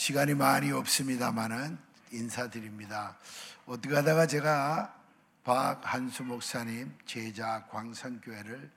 [0.00, 1.76] 시간이 많이 없습니다만은
[2.10, 3.18] 인사드립니다.
[3.66, 4.94] 어떻게 하다가 제가
[5.44, 8.70] 박한수 목사님 제자 광선교회를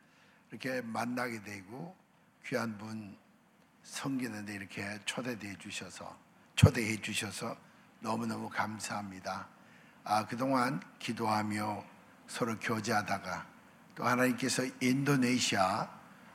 [0.52, 1.96] 이렇게 만나게 되고
[2.46, 3.18] 귀한 분
[3.84, 6.14] 섬기는데 이렇게 초대해 주셔서
[6.58, 7.56] 초대해 주셔서
[8.02, 9.48] 너무너무 감사합니다.
[10.04, 11.86] 아, 그동안 기도하며
[12.28, 13.48] 서로 교제하다가
[13.96, 15.90] 또 하나님께서 인도네시아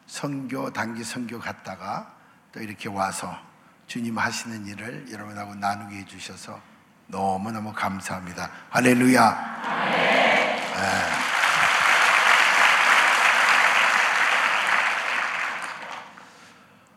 [0.07, 2.16] 선교 단기 선교 갔다가
[2.52, 3.48] 또 이렇게 와서
[3.89, 6.61] 주님 하시는 일을 여러분하고 나누게 해주셔서
[7.07, 8.50] 너무너무 감사합니다.
[8.68, 9.30] 할렐루야.
[10.75, 11.18] 네.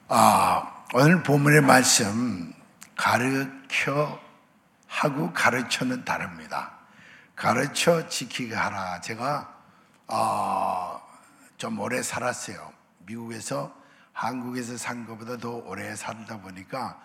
[0.09, 2.53] 아, 오늘 본문의 말씀
[2.97, 4.19] 가르쳐
[4.85, 6.73] 하고 가르쳐는 다릅니다.
[7.37, 8.99] 가르쳐 지키게 하라.
[8.99, 9.49] 제가
[10.07, 11.01] 어,
[11.55, 12.73] 좀 오래 살았어요.
[13.05, 13.80] 미국에서
[14.13, 17.01] 한국에서 산 것보다 더 오래 살다 보니까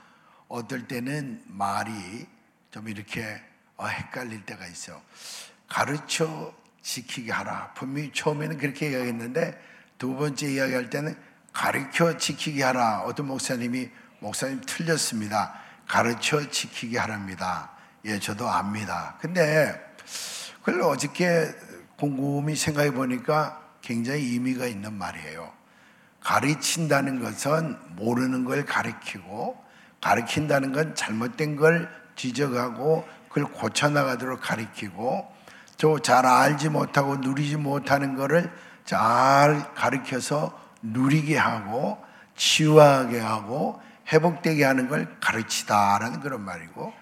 [0.48, 2.26] 어떨 때는 말이
[2.70, 3.40] 좀 이렇게
[3.76, 5.00] 어, 헷갈릴 때가 있어.
[5.68, 7.72] 가르쳐 지키게 하라.
[7.74, 9.60] 분명히 처음에는 그렇게 이야기했는데
[9.98, 11.16] 두 번째 이야기할 때는
[11.52, 13.00] 가르쳐 지키게 하라.
[13.00, 15.60] 어떤 목사님이 목사님 틀렸습니다.
[15.86, 17.70] 가르쳐 지키게 하랍니다.
[18.04, 19.16] 예, 저도 압니다.
[19.20, 19.74] 근데
[20.62, 21.52] 그걸 어저께
[21.96, 25.52] 곰곰이 생각해 보니까 굉장히 의미가 있는 말이에요.
[26.26, 29.56] 가르친다는 것은 모르는 걸 가르치고
[30.00, 35.32] 가르친다는 건 잘못된 걸 지적하고 그걸 고쳐나가도록 가르치고
[35.78, 38.50] 또 잘 알지 못하고 누리지 못하는 것을
[38.84, 42.04] 잘 가르쳐서 누리게 하고
[42.34, 43.80] 치유하게 하고
[44.12, 46.92] 회복되게 하는 걸 가르치다라는 그런 말이고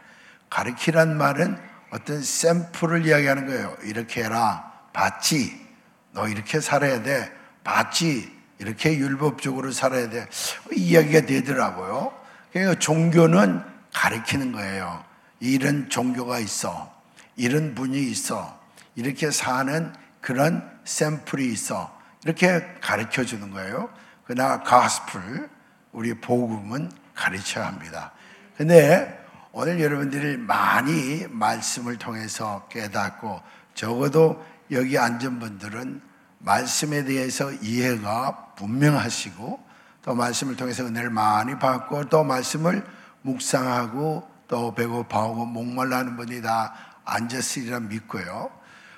[0.50, 1.58] 가르치란 말은
[1.92, 3.74] 어떤 샘플을 이야기하는 거예요.
[3.84, 4.70] 이렇게 해라.
[4.92, 5.66] 봤지?
[6.12, 7.32] 너 이렇게 살아야 돼.
[7.62, 8.33] 봤지?
[8.58, 10.28] 이렇게 율법적으로 살아야 돼.
[10.72, 12.12] 이야기가 되더라고요.
[12.52, 15.04] 그러니까 종교는 가르치는 거예요.
[15.40, 16.92] 이런 종교가 있어.
[17.36, 18.60] 이런 분이 있어.
[18.94, 21.94] 이렇게 사는 그런 샘플이 있어.
[22.24, 23.90] 이렇게 가르쳐 주는 거예요.
[24.24, 25.50] 그러나 가스플,
[25.92, 28.12] 우리 복음은 가르쳐야 합니다.
[28.56, 29.22] 근데
[29.52, 33.40] 오늘 여러분들이 많이 말씀을 통해서 깨닫고
[33.74, 36.00] 적어도 여기 앉은 분들은
[36.44, 39.64] 말씀에 대해서 이해가 분명하시고
[40.02, 42.86] 또 말씀을 통해서 은혜를 많이 받고 또 말씀을
[43.22, 46.74] 묵상하고 또 배고파하고 목말라 하는 분이 다
[47.04, 48.50] 앉았으리라 믿고요.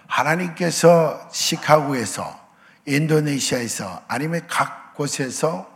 [0.09, 2.47] 하나님께서 시카고에서
[2.87, 5.71] 인도네시아에서 아니면 각 곳에서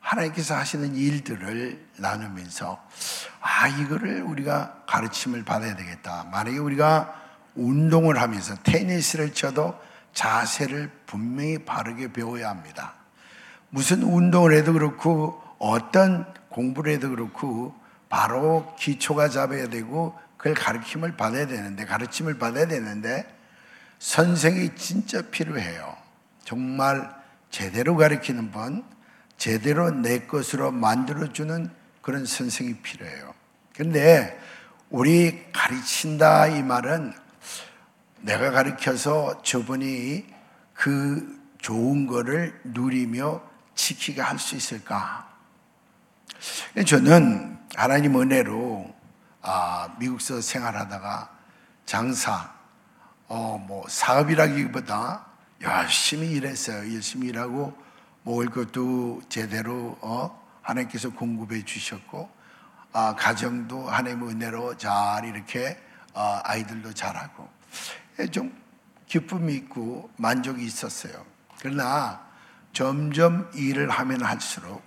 [0.00, 2.82] 하나님께서 하시는 일들을 나누면서
[3.40, 6.26] 아 이거를 우리가 가르침을 받아야 되겠다.
[6.30, 7.14] 만약에 우리가
[7.54, 9.78] 운동을 하면서 테니스를 쳐도
[10.12, 12.94] 자세를 분명히 바르게 배워야 합니다.
[13.70, 17.74] 무슨 운동을 해도 그렇고 어떤 공부를 해도 그렇고
[18.08, 23.26] 바로 기초가 잡아야 되고 그걸 가르침을 받아야 되는데 가르침을 받아야 되는데
[23.98, 25.96] 선생이 진짜 필요해요.
[26.44, 27.08] 정말
[27.50, 28.84] 제대로 가르치는 분,
[29.38, 31.70] 제대로 내 것으로 만들어주는
[32.02, 33.32] 그런 선생이 필요해요.
[33.74, 34.38] 그런데
[34.90, 37.14] 우리 가르친다 이 말은
[38.22, 40.26] 내가 가르쳐서 저분이
[40.74, 43.40] 그 좋은 거를 누리며
[43.74, 45.28] 지키게 할 수 있을까?
[46.86, 48.92] 저는 하나님 은혜로
[49.42, 51.30] 아, 미국서 생활하다가
[51.84, 52.52] 장사,
[53.26, 55.26] 어, 뭐 사업이라기보다
[55.62, 56.94] 열심히 일했어요.
[56.94, 57.76] 열심히 일하고
[58.22, 62.30] 먹을 것도 제대로 어, 하나님께서 공급해 주셨고
[62.92, 65.76] 아, 가정도 하나님 은혜로 잘 이렇게
[66.14, 67.48] 어, 아이들도 잘하고
[68.11, 68.54] 예, 좀
[69.06, 71.24] 기쁨이 있고 만족이 있었어요.
[71.60, 72.24] 그러나
[72.72, 74.82] 점점 일을 하면 할수록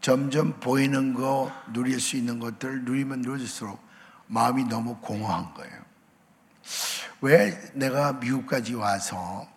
[0.00, 3.80] 점점 보이는 거 누릴 수 있는 것들을 누리면 누릴수록
[4.26, 5.82] 마음이 너무 공허한 거예요.
[7.20, 9.48] 왜 내가 미국까지 와서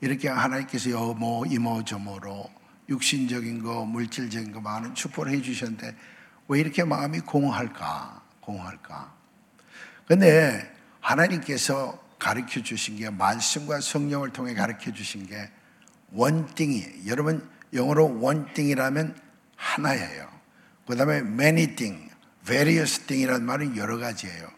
[0.00, 2.50] 이렇게 하나님께서 여모, 이모, 저모로
[2.88, 5.96] 육신적인 거, 물질적인 거 많은 축복을 해주셨는데
[6.48, 8.22] 왜 이렇게 마음이 공허할까?
[8.40, 9.14] 공허할까?
[10.06, 15.50] 근데 하나님께서 가르쳐 주신 게 말씀과 성령을 통해 가르쳐 주신 게
[16.12, 19.18] 원띵이 여러분 영어로 원띵이라면
[19.56, 20.28] 하나예요.
[20.86, 22.10] 그다음에 many thing,
[22.44, 24.48] various thing이라는 말은 여러 가지예요.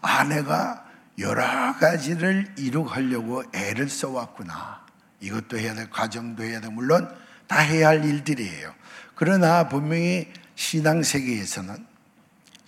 [0.00, 0.86] 아내가
[1.18, 4.84] 여러 가지를 이루려고 애를 써왔구나.
[5.20, 6.68] 이것도 해야 돼, 가정도 해야 돼.
[6.68, 7.14] 물론
[7.46, 8.74] 다 해야 할 일들이에요.
[9.14, 11.86] 그러나 분명히 신앙 세계에서는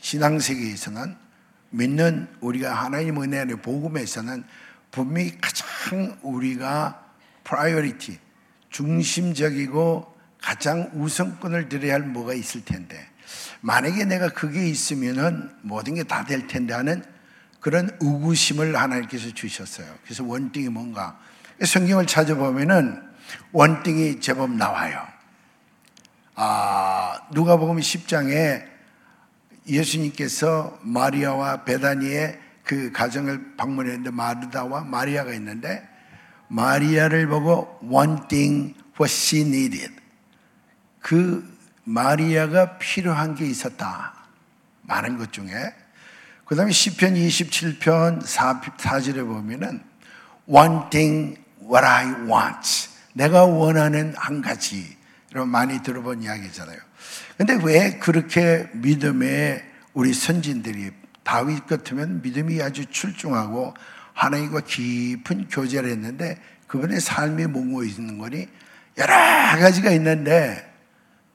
[0.00, 1.25] 신앙 세계에서는
[1.76, 4.44] 믿는 우리가 하나님 은혜 안에 복음에서는
[4.90, 7.04] 분명히 가장 우리가
[7.44, 8.18] priority
[8.70, 13.06] 중심적이고 가장 우선권을 드려야 할 뭐가 있을 텐데
[13.60, 17.02] 만약에 내가 그게 있으면은 모든 게 다 될 텐데 하는
[17.60, 19.86] 그런 의구심을 하나님께서 주셨어요.
[20.04, 21.18] 그래서 one thing이 뭔가
[21.62, 23.02] 성경을 찾아보면은
[23.52, 25.04] one thing이 제법 나와요.
[26.36, 28.75] 아, 누가복음 10장에
[29.68, 35.86] 예수님께서 마리아와 베다니의 그 가정을 방문했는데 마르다와 마리아가 있는데
[36.48, 39.94] 마리아를 보고 one thing what she needed.
[41.00, 44.14] 그 마리아가 필요한 게 있었다.
[44.82, 45.52] 많은 것 중에.
[46.44, 49.82] 그 다음에 10편 27편 4, 4절에 보면은
[50.46, 52.88] one thing what I want.
[53.12, 54.96] 내가 원하는 한 가지.
[55.30, 56.78] 이런 많이 들어본 이야기잖아요.
[57.36, 59.62] 근데 왜 그렇게 믿음의
[59.92, 60.90] 우리 선진들이
[61.22, 63.74] 다윗 같으면 믿음이 아주 출중하고
[64.14, 68.48] 하나님과 깊은 교제를 했는데 그분의 삶이 뭔고 있는 거니
[68.96, 70.72] 여러 가지가 있는데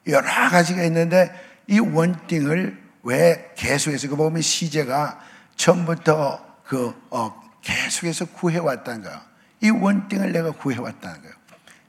[0.07, 1.31] 여러 가지가 있는데
[1.67, 5.19] 이 원띵을 왜 계속해서 그 보면 시제가
[5.55, 9.25] 처음부터 그 어, 계속해서 구해왔다는 거야.
[9.61, 11.35] 이 원띵을 내가 구해왔다는 거예요.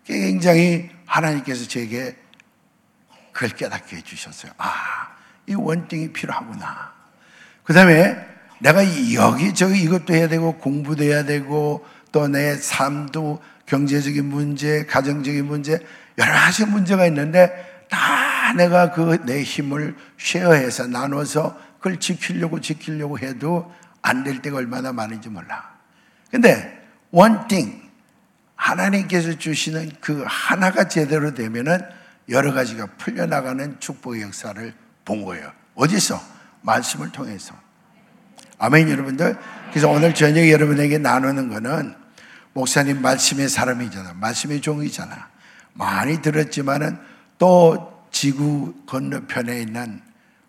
[0.05, 2.17] 굉장히 하나님께서 제게
[3.33, 4.53] 그걸 깨닫게 해주셨어요.
[4.59, 5.09] 아,
[5.47, 6.93] 이 원띵이 필요하구나.
[7.65, 8.17] 그 다음에
[8.61, 15.85] 내가 여기저기 이것도 해야 되고 공부도 해야 되고 또 내 삶도 경제적인 문제, 가정적인 문제,
[16.19, 23.73] 여러 가지 문제가 있는데 다 내가 그 내 힘을 쉐어해서 나눠서 그걸 지키려고 지키려고 해도
[24.03, 25.73] 안 될 때가 얼마나 많은지 몰라.
[26.31, 27.37] 근데 one
[28.57, 31.81] 하나님께서 주시는 그 하나가 제대로 되면은
[32.33, 34.75] 여러 가지가 풀려나가는 축복의 역사를
[35.05, 35.53] 본 거예요.
[35.75, 36.21] 어디서?
[36.63, 37.55] 말씀을 통해서.
[38.59, 39.37] 아멘, 여러분들.
[39.71, 41.95] 그래서 오늘 저녁 여러분에게 나누는 거는
[42.55, 44.15] 목사님 말씀의 사람이잖아.
[44.15, 45.29] 말씀의 종이잖아.
[45.75, 46.99] 많이 들었지만은
[47.39, 50.01] 또 지구 건너편에 있는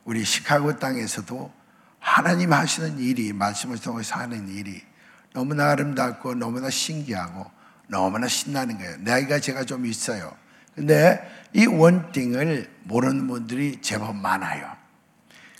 [0.05, 1.51] 우리 시카고 땅에서도
[1.99, 4.81] 하나님 하시는 일이 말씀을 통해서 하는 일이
[5.33, 7.49] 너무나 아름답고 너무나 신기하고
[7.87, 8.97] 너무나 신나는 거예요.
[8.99, 10.35] 나이가 제가 좀 있어요.
[10.75, 11.21] 근데
[11.53, 14.71] 이 원띵을 모르는 분들이 제법 많아요.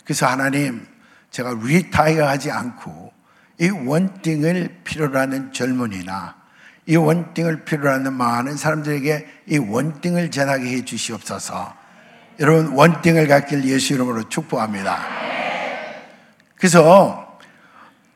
[0.04, 0.86] 그래서 하나님,
[1.30, 3.12] 제가 리타이어 하지 않고
[3.60, 6.36] 이 원띵을 필요로 하는 젊은이나
[6.86, 11.74] 이 원띵을 필요로 하는 많은 사람들에게 이 원띵을 전하게 해 주시옵소서.
[12.40, 15.06] 여러분, 원띵을 갖길 예수 이름으로 축복합니다.
[16.56, 17.38] 그래서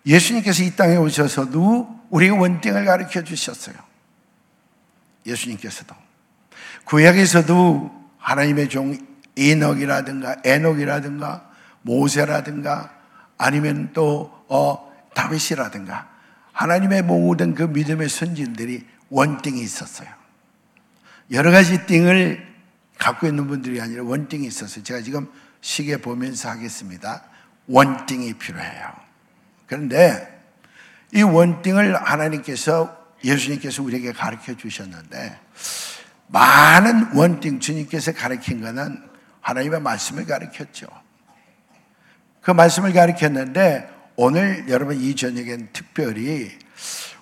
[0.05, 3.77] 예수님께서 이 땅에 오셔서도 우리의 원띵을 가르쳐 주셨어요.
[5.25, 6.08] 예수님께서도.
[6.89, 8.97] 구약에서도 하나님의 종
[9.37, 11.51] 에녹이라든가 에녹이라든가
[11.83, 12.93] 모세라든가
[13.37, 16.09] 아니면 또 어, 다윗이라든가
[16.53, 20.09] 하나님의 모든 그 믿음의 선진들이 원띵이 있었어요.
[21.31, 22.47] 여러 가지 띵을
[22.99, 24.83] 갖고 있는 분들이 아니라 원띵이 있었어요.
[24.83, 25.29] 제가 지금
[25.61, 27.23] 시계 보면서 하겠습니다.
[27.69, 28.93] 원띵이 필요해요.
[29.67, 30.43] 그런데
[31.15, 35.39] 이 원띵을 하나님께서 예수님께서 우리에게 가르쳐 주셨는데
[36.29, 39.03] 많은 원띵 주님께서 가르친 것은
[39.41, 40.87] 하나님의 말씀을 가르쳤죠.
[42.41, 46.51] 그 말씀을 가르쳤는데 오늘 여러분 이 저녁엔 특별히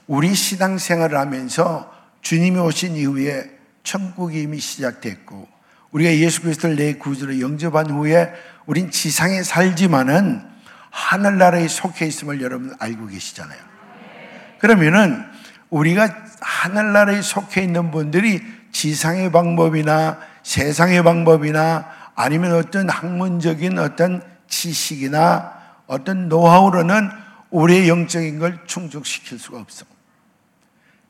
[0.07, 1.93] 우리 신앙생활을 하면서
[2.23, 3.51] 주님이 오신 이후에
[3.83, 5.49] 천국이 이미 시작됐고
[5.91, 8.33] 우리가 예수 그리스도를 내 구주로 영접한 후에
[8.67, 10.43] 우린 지상에 살지만은
[10.91, 13.59] 하늘나라에 속해 있음을 여러분 알고 계시잖아요.
[14.59, 15.25] 그러면은
[15.71, 18.43] 우리가 하늘나라에 속해 있는 분들이
[18.77, 25.51] 지상의 방법이나 세상의 방법이나 아니면 어떤 학문적인 어떤 지식이나
[25.87, 27.09] 어떤 노하우로는
[27.49, 29.87] 우리의 영적인 걸 충족시킬 수가 없어.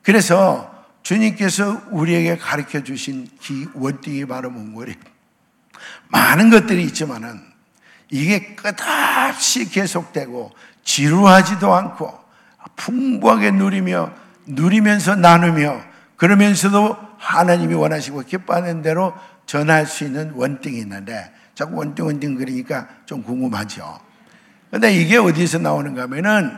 [0.01, 4.95] 그래서 주님께서 우리에게 가르쳐 주신 기 원띵이 바로 뭔거리
[6.07, 7.41] 많은 것들이 있지만은
[8.09, 10.53] 이게 끝없이 계속되고
[10.85, 12.17] 지루하지도 않고
[12.77, 14.13] 풍부하게 누리며
[14.45, 19.13] 누리면서 나누며 그러면서도 하나님이 원하시고 기뻐하는 대로
[19.45, 23.99] 전할 수 있는 원띵이 있는데 자꾸 원띵 원띵 그러니까 좀 궁금하죠.
[24.69, 26.57] 근데 이게 어디서 나오는가 하면은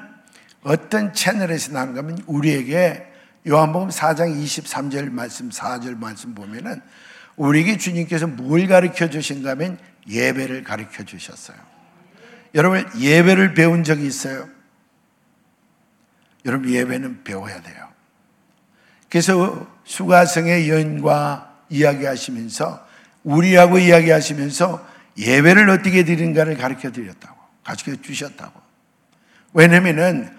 [0.64, 3.06] 어떤 채널에서 나오는가 하면 우리에게
[3.48, 6.82] 요한복음 4장 23절 말씀 4절 말씀 보면은
[7.36, 11.58] 우리에게 주님께서 뭘 가르쳐 주신가 하면 예배를 가르쳐 주셨어요.
[12.56, 14.50] 여러분 예배를 배운 적이 있어요?
[16.46, 17.89] 여러분 예배는 배워야 돼요.
[19.10, 22.88] 그래서 수가성의 여인과 이야기하시면서
[23.24, 24.88] 우리하고 이야기하시면서
[25.18, 28.60] 예배를 어떻게 드린가를 가르쳐 드렸다고 가르쳐 주셨다고.
[29.54, 30.32] 왜냐면은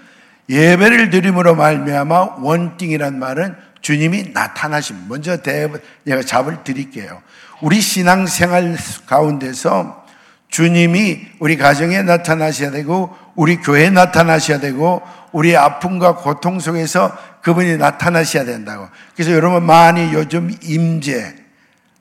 [0.48, 5.06] 예배를 드림으로 말미암아 원띵이란 말은 주님이 나타나심.
[5.08, 5.68] 먼저 대
[6.04, 7.22] 내가 잡을 드릴게요.
[7.62, 10.06] 우리 신앙생활 가운데서
[10.48, 18.44] 주님이 우리 가정에 나타나셔야 되고 우리 교회에 나타나셔야 되고 우리 아픔과 고통 속에서 그분이 나타나셔야
[18.44, 18.88] 된다고.
[19.14, 21.34] 그래서 여러분 많이 요즘 임재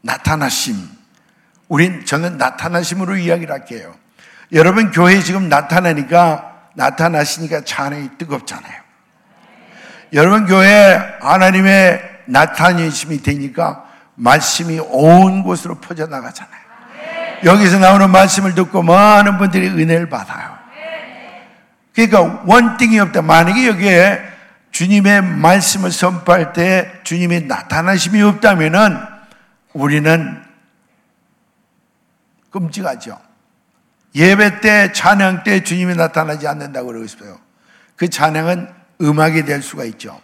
[0.01, 0.75] 나타나심
[1.67, 3.93] 우린 저는 나타나심으로 이야기를 할게요.
[4.51, 8.79] 여러분 교회 지금 나타나니까 나타나시니까 찬양이 뜨겁잖아요.
[10.13, 16.60] 여러분 교회 하나님의 나타나심이 되니까 말씀이 온 곳으로 퍼져 나가잖아요.
[17.46, 20.58] 여기서 나오는 말씀을 듣고 많은 분들이 은혜를 받아요.
[21.93, 23.22] 그러니까 원띵이 없다.
[23.22, 24.28] 만약에 여기에
[24.71, 28.97] 주님의 말씀을 선포할 때 주님의 나타나심이 없다면은
[29.73, 30.43] 우리는
[32.51, 33.19] 끔찍하죠.
[34.15, 37.39] 예배 때, 찬양 때 주님이 나타나지 않는다고 그러고 있어요.
[37.95, 40.19] 그 찬양은 음악이 될 수가 있죠.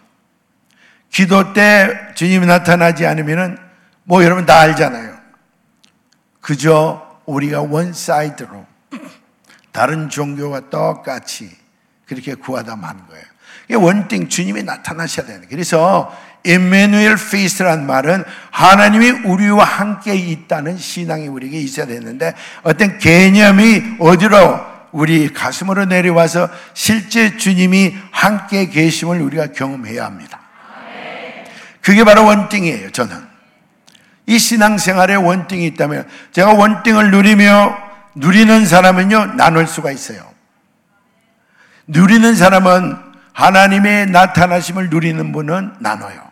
[1.10, 3.58] 기도 때 주님이 나타나지 않으면은
[4.04, 5.16] 뭐 여러분 다 알잖아요.
[6.40, 8.66] 그저 우리가 one side로
[9.72, 11.56] 다른 종교와 똑같이
[12.06, 13.24] 그렇게 구하다 마는 거예요.
[13.74, 15.48] one thing 주님이 나타나셔야 되는.
[15.48, 24.76] 그래서 Immanuel faith란 말은 하나님이 우리와 함께 있다는 신앙이 우리에게 있어야 되는데 어떤 개념이 어디로
[24.92, 30.40] 우리 가슴으로 내려와서 실제 주님이 함께 계심을 우리가 경험해야 합니다.
[31.82, 33.16] 그게 바로 원띵이에요, 저는.
[34.26, 37.76] 이 신앙생활에 원띵이 있다면 제가 원띵을 누리며
[38.14, 40.20] 누리는 사람은요, 나눌 수가 있어요.
[41.86, 43.05] 누리는 사람은
[43.36, 46.22] 하나님의 나타나심을 누리는 분은 나눠요.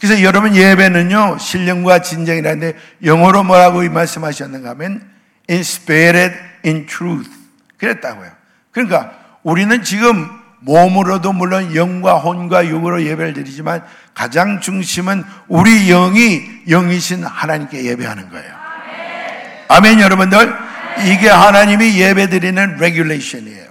[0.00, 5.02] 그래서 여러분 예배는요, 신령과 진정이라는데 영어로 뭐라고 말씀하셨는가 하면
[5.50, 6.34] in spirit,
[6.64, 7.30] in truth.
[7.76, 8.30] 그랬다고요.
[8.70, 10.28] 그러니까 우리는 지금
[10.60, 13.84] 몸으로도 물론 영과 혼과 육으로 예배를 드리지만
[14.14, 18.54] 가장 중심은 우리 영이 영이신 하나님께 예배하는 거예요.
[19.68, 20.54] 아멘, 여러분들.
[21.04, 23.65] 이게 하나님이 예배 드리는 regulation이에요.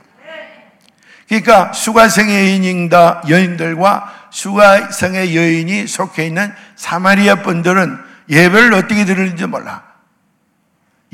[1.28, 7.98] 그러니까 수가성의 여인인다 여인들과 수가성의 여인이 속해 있는 사마리아 분들은
[8.30, 9.84] 예배를 어떻게 드리는지 몰라.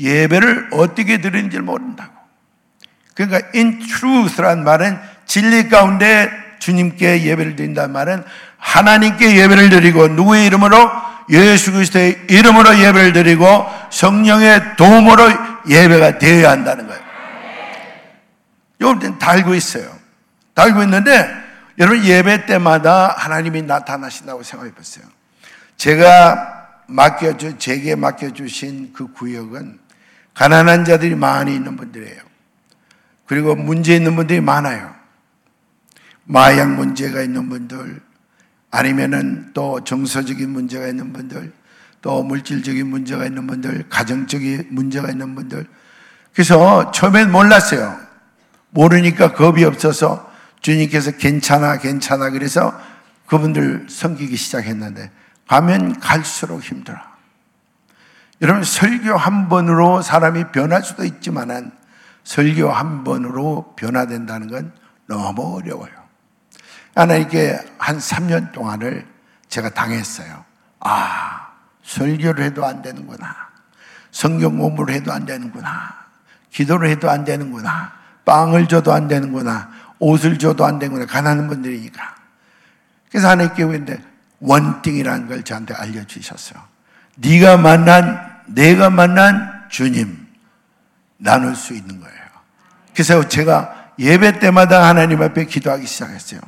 [0.00, 2.12] 예배를 어떻게 드리는지 모른다고.
[3.14, 8.24] 그러니까 in truth란 말은 진리 가운데 주님께 예배를 드린다는 말은
[8.58, 10.90] 하나님께 예배를 드리고 누구의 이름으로
[11.30, 15.30] 예수 그리스도의 이름으로 예배를 드리고 성령의 도움으로
[15.68, 17.02] 예배가 되어야 한다는 거예요.
[18.80, 19.91] 여러분 다 알고 있어요.
[20.54, 21.28] 다 알고 있는데
[21.78, 25.04] 여러분 예배 때마다 하나님이 나타나신다고 생각해 보세요.
[25.76, 29.78] 제가 맡겨주 제게 맡겨주신 그 구역은
[30.34, 32.20] 가난한 자들이 많이 있는 분들이에요.
[33.26, 34.94] 그리고 문제 있는 분들이 많아요.
[36.24, 38.00] 마약 문제가 있는 분들,
[38.70, 41.52] 아니면은 또 정서적인 문제가 있는 분들,
[42.00, 45.66] 또 물질적인 문제가 있는 분들, 가정적인 문제가 있는 분들.
[46.32, 47.98] 그래서 처음엔 몰랐어요.
[48.70, 50.31] 모르니까 겁이 없어서
[50.62, 52.30] 주님께서 괜찮아, 괜찮아.
[52.30, 52.72] 그래서
[53.26, 55.10] 그분들 섬기기 시작했는데
[55.48, 56.98] 가면 갈수록 힘들어.
[58.40, 61.70] 여러분, 설교 한 번으로 사람이 변할 수도 있지만은
[62.24, 64.72] 설교 한 번으로 변화된다는 건
[65.06, 65.92] 너무 어려워요.
[66.94, 69.06] 하나님께 한 3년 동안을
[69.48, 70.44] 제가 당했어요.
[70.80, 71.48] 아,
[71.82, 73.34] 설교를 해도 안 되는구나.
[74.10, 75.94] 성경 공부를 해도 안 되는구나.
[76.50, 77.92] 기도를 해도 안 되는구나.
[78.24, 79.70] 빵을 줘도 안 되는구나.
[80.02, 81.06] 옷을 줘도 안 되는구나.
[81.06, 82.16] 가난한 분들이니까.
[83.08, 84.02] 그래서 하나님께 근데
[84.40, 86.60] 원띵이라는 걸 저한테 알려주셨어요.
[87.16, 90.26] 네가 만난, 내가 만난 주님
[91.18, 92.16] 나눌 수 있는 거예요.
[92.92, 96.40] 그래서 제가 예배 때마다 하나님 앞에 기도하기 시작했어요.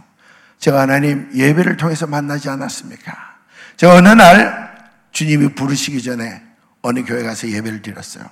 [0.58, 3.36] 제가 하나님 예배를 통해서 만나지 않았습니까?
[3.76, 6.42] 제가 어느 날 주님이 부르시기 전에
[6.82, 8.24] 어느 교회 가서 예배를 드렸어요.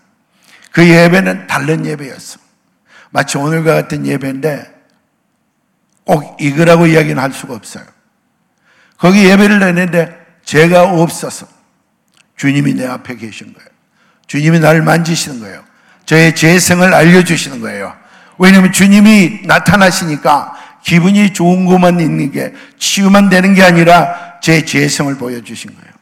[0.73, 2.41] 그 예배는 다른 예배였어.
[3.11, 4.81] 마치 오늘과 같은 예배인데
[6.04, 7.85] 꼭 이거라고 이야기는 할 수가 없어요.
[8.99, 11.47] 거기 예배를 했는데 제가 없어서
[12.37, 13.68] 주님이 내 앞에 계신 거예요.
[14.26, 15.62] 주님이 나를 만지시는 거예요.
[16.06, 17.94] 저의 재성을 알려주시는 거예요.
[18.38, 20.54] 왜냐하면 주님이 나타나시니까
[20.85, 25.92] 기분이 좋은 것만 있는 게 치유만 되는 게 아니라 제 죄성을 보여주신 거예요.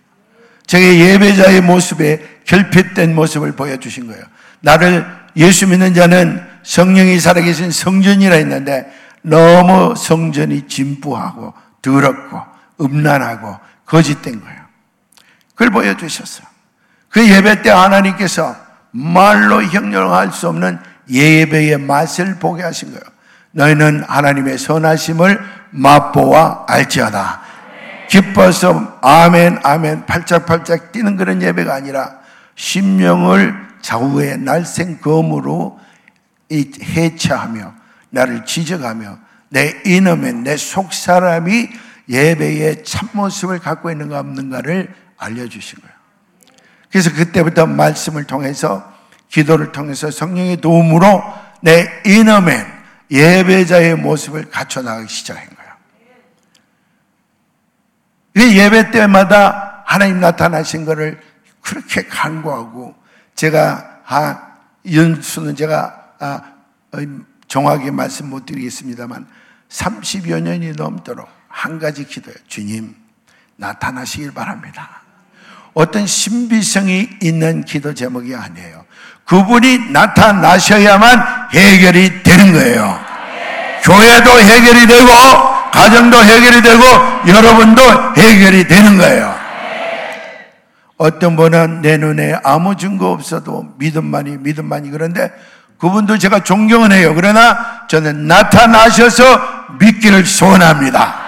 [0.67, 4.23] 제 예배자의 모습에 결핍된 모습을 보여주신 거예요.
[4.61, 5.05] 나를
[5.37, 8.87] 예수 믿는 자는 성령이 살아계신 성전이라 했는데
[9.23, 12.43] 너무 성전이 진부하고 더럽고
[12.81, 14.61] 음란하고 거짓된 거예요.
[15.55, 16.47] 그걸 보여주셨어요.
[17.09, 18.57] 그 예배 때 하나님께서
[18.93, 20.79] 말로 형용할 수 없는
[21.11, 23.03] 예배의 맛을 보게 하신 거예요.
[23.53, 27.41] 너희는 하나님의 선하심을 맛보아 알지어다.
[28.09, 32.19] 기뻐서 아멘 아멘 팔짝팔짝 뛰는 그런 예배가 아니라
[32.57, 35.79] 심령을 좌우의 날생 검으로
[36.51, 37.80] 해체하며
[38.11, 41.69] 나를 지적하며 내 이놈의 내 속사람이
[42.09, 45.95] 예배의 참모습을 갖고 있는가 없는가를 알려주신 거예요.
[46.91, 48.93] 그래서 그때부터 말씀을 통해서
[49.29, 51.23] 기도를 통해서 성령의 도움으로
[51.63, 52.67] 내 이놈의
[53.11, 55.61] 예배자의 모습을 갖춰 나가기 시작한 거예요.
[58.57, 61.21] 예배 때마다 하나님 나타나신 것을
[61.61, 62.95] 그렇게 간구하고
[63.35, 64.57] 제가 아,
[64.93, 66.43] 연수는 제가 아,
[67.51, 69.27] 정확히 말씀 못 드리겠습니다만
[69.69, 72.39] 30여 년이 넘도록 한 가지 기도예요.
[72.47, 72.95] 주님
[73.57, 75.03] 나타나시길 바랍니다.
[75.75, 78.85] 어떤 신비성이 있는 기도 제목이 아니에요.
[79.25, 83.01] 그분이 나타나셔야만 해결이 되는 거예요.
[83.83, 85.09] 교회도 해결이 되고,
[85.73, 86.85] 가정도 해결이 되고,
[87.27, 87.83] 여러분도
[88.17, 89.35] 해결이 되는 거예요.
[90.99, 95.33] 어떤 분은 내 눈에 아무 증거 없어도 믿음만이, 믿음만이 그런데
[95.81, 97.15] 그분도 제가 존경은 해요.
[97.15, 101.19] 그러나 저는 나타나셔서 믿기를 소원합니다.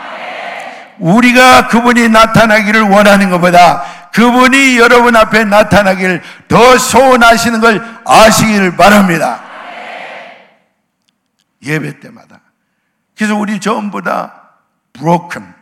[0.98, 3.82] 우리가 그분이 나타나기를 원하는 것보다
[4.12, 9.42] 그분이 여러분 앞에 나타나기를 더 소원하시는 걸 아시기를 바랍니다.
[11.62, 12.40] 예배 때마다.
[13.16, 14.50] 그래서 우리 전부 다
[14.92, 15.54] broken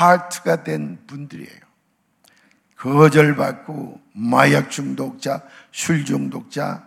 [0.00, 1.60] heart가 된 분들이에요.
[2.76, 6.85] 거절받고 마약 중독자, 술 중독자,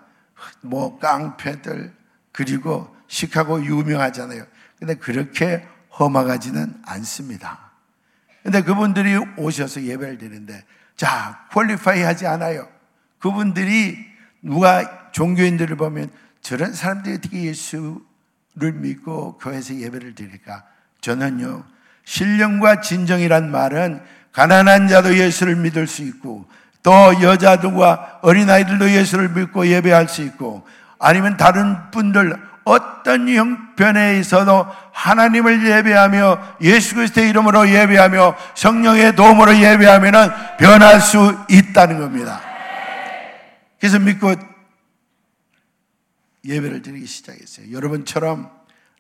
[0.61, 1.93] 뭐 깡패들
[2.31, 4.45] 그리고 시카고 유명하잖아요.
[4.77, 5.67] 근데 그렇게
[5.97, 7.71] 험악하지는 않습니다.
[8.43, 10.63] 근데 그분들이 오셔서 예배를 드리는데
[10.95, 12.67] 자, 퀄리파이 하지 않아요.
[13.19, 13.97] 그분들이
[14.41, 16.09] 누가 종교인들을 보면
[16.41, 20.65] 저런 사람들이 어떻게 예수를 믿고 교회에서 예배를 드릴까?
[21.01, 21.65] 저는요,
[22.05, 26.45] 신령과 진정이란 말은 가난한 자도 예수를 믿을 수 있고
[26.83, 30.65] 또 여자들과 어린아이들도 예수를 믿고 예배할 수 있고
[30.97, 40.57] 아니면 다른 분들 어떤 형편에 있어도 하나님을 예배하며 예수 그리스도의 이름으로 예배하며 성령의 도움으로 예배하면
[40.57, 42.41] 변할 수 있다는 겁니다.
[43.79, 44.35] 그래서 믿고
[46.45, 47.71] 예배를 드리기 시작했어요.
[47.71, 48.51] 여러분처럼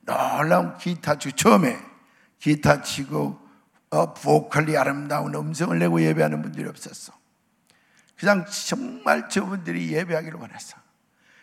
[0.01, 1.77] 놀라운 기타 치고 처음에
[2.39, 3.39] 기타 치고
[3.91, 7.18] 어, 보컬리 아름다운 음성을 내고 예배하는 분들이 없었어.
[8.19, 10.75] 그냥 정말 저분들이 예배하기를 원했어.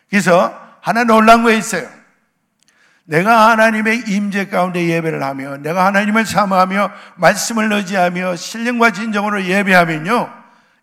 [0.09, 1.89] 그래서 하나 놀란 거 있어요.
[3.05, 10.29] 내가 하나님의 임재 가운데 예배를 하며 내가 하나님을 사모하며 말씀을 의지하며 신령과 진정으로 예배하면요.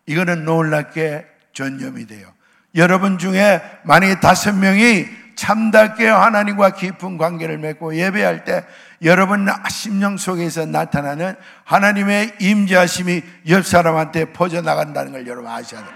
[0.07, 2.27] 이거는 놀랍게 전념이 돼요.
[2.75, 8.65] 여러분 중에 만약에 다섯 명이 참답게 하나님과 깊은 관계를 맺고 예배할 때
[9.03, 15.93] 여러분 심령 속에서 나타나는 하나님의 임재하심이 옆 사람한테 퍼져나간다는 걸 여러분 아셔야 돼요.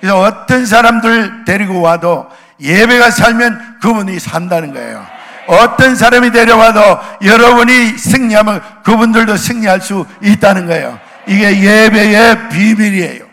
[0.00, 2.28] 그래서 어떤 사람들 데리고 와도
[2.60, 5.06] 예배가 살면 그분이 산다는 거예요.
[5.46, 6.80] 어떤 사람이 데려와도
[7.24, 10.98] 여러분이 승리하면 그분들도 승리할 수 있다는 거예요.
[11.26, 13.26] 이게 예배의 비밀이에요.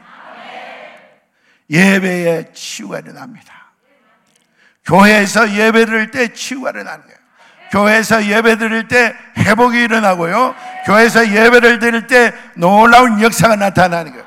[1.69, 3.51] 예배에 치유가 일어납니다.
[4.85, 7.22] 교회에서 예배 드릴 때 치유가 일어나는 거예요.
[7.73, 10.53] 교회에서 예배 드릴 때 회복이 일어나고요.
[10.85, 14.25] 교회에서 예배를 드릴 때 놀라운 역사가 나타나는 거예요.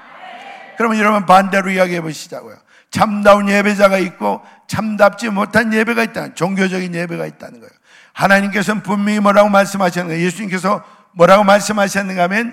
[0.76, 2.56] 그러면 여러분 반대로 이야기해 보시자고요.
[2.90, 6.34] 참다운 예배자가 있고 참답지 못한 예배가 있다.
[6.34, 7.70] 종교적인 예배가 있다는 거예요.
[8.14, 10.20] 하나님께서는 분명히 뭐라고 말씀하셨는가?
[10.20, 10.82] 예수님께서
[11.12, 12.52] 뭐라고 말씀하셨는가 하면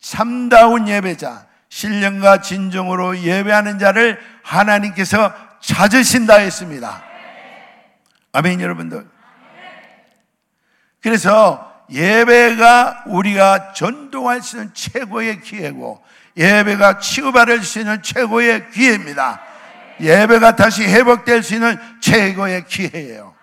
[0.00, 7.02] 참다운 예배자, 신령과 진정으로 예배하는 자를 하나님께서 찾으신다 했습니다.
[8.32, 9.13] 아멘, 여러분들.
[11.04, 16.02] 그래서 예배가 우리가 전동할 수 있는 최고의 기회고,
[16.34, 19.42] 예배가 치유받을 수 있는 최고의 기회입니다.
[20.00, 23.34] 예배가 다시 회복될 수 있는 최고의 기회예요.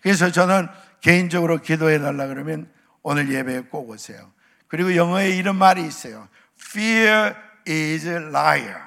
[0.00, 0.66] 그래서 저는
[1.02, 2.70] 개인적으로 기도해 달라 그러면
[3.02, 4.32] 오늘 예배에 꼭 오세요.
[4.66, 6.26] 그리고 영어에 이런 말이 있어요.
[6.58, 7.34] Fear
[7.68, 8.80] is liar.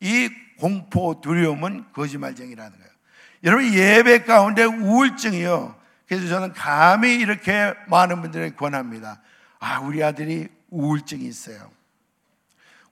[0.00, 0.28] 이
[0.60, 2.90] 공포, 두려움은 거짓말쟁이라는 거예요.
[3.44, 5.77] 여러분 예배 가운데 우울증이요.
[6.08, 9.20] 그래서 저는 감히 이렇게 많은 분들에게 권합니다.
[9.60, 11.70] 아, 우리 아들이 우울증이 있어요.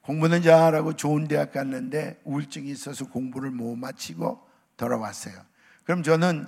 [0.03, 5.35] 공부는 잘하고 좋은 대학 갔는데 우울증이 있어서 공부를 못 마치고 돌아왔어요.
[5.85, 6.47] 그럼 저는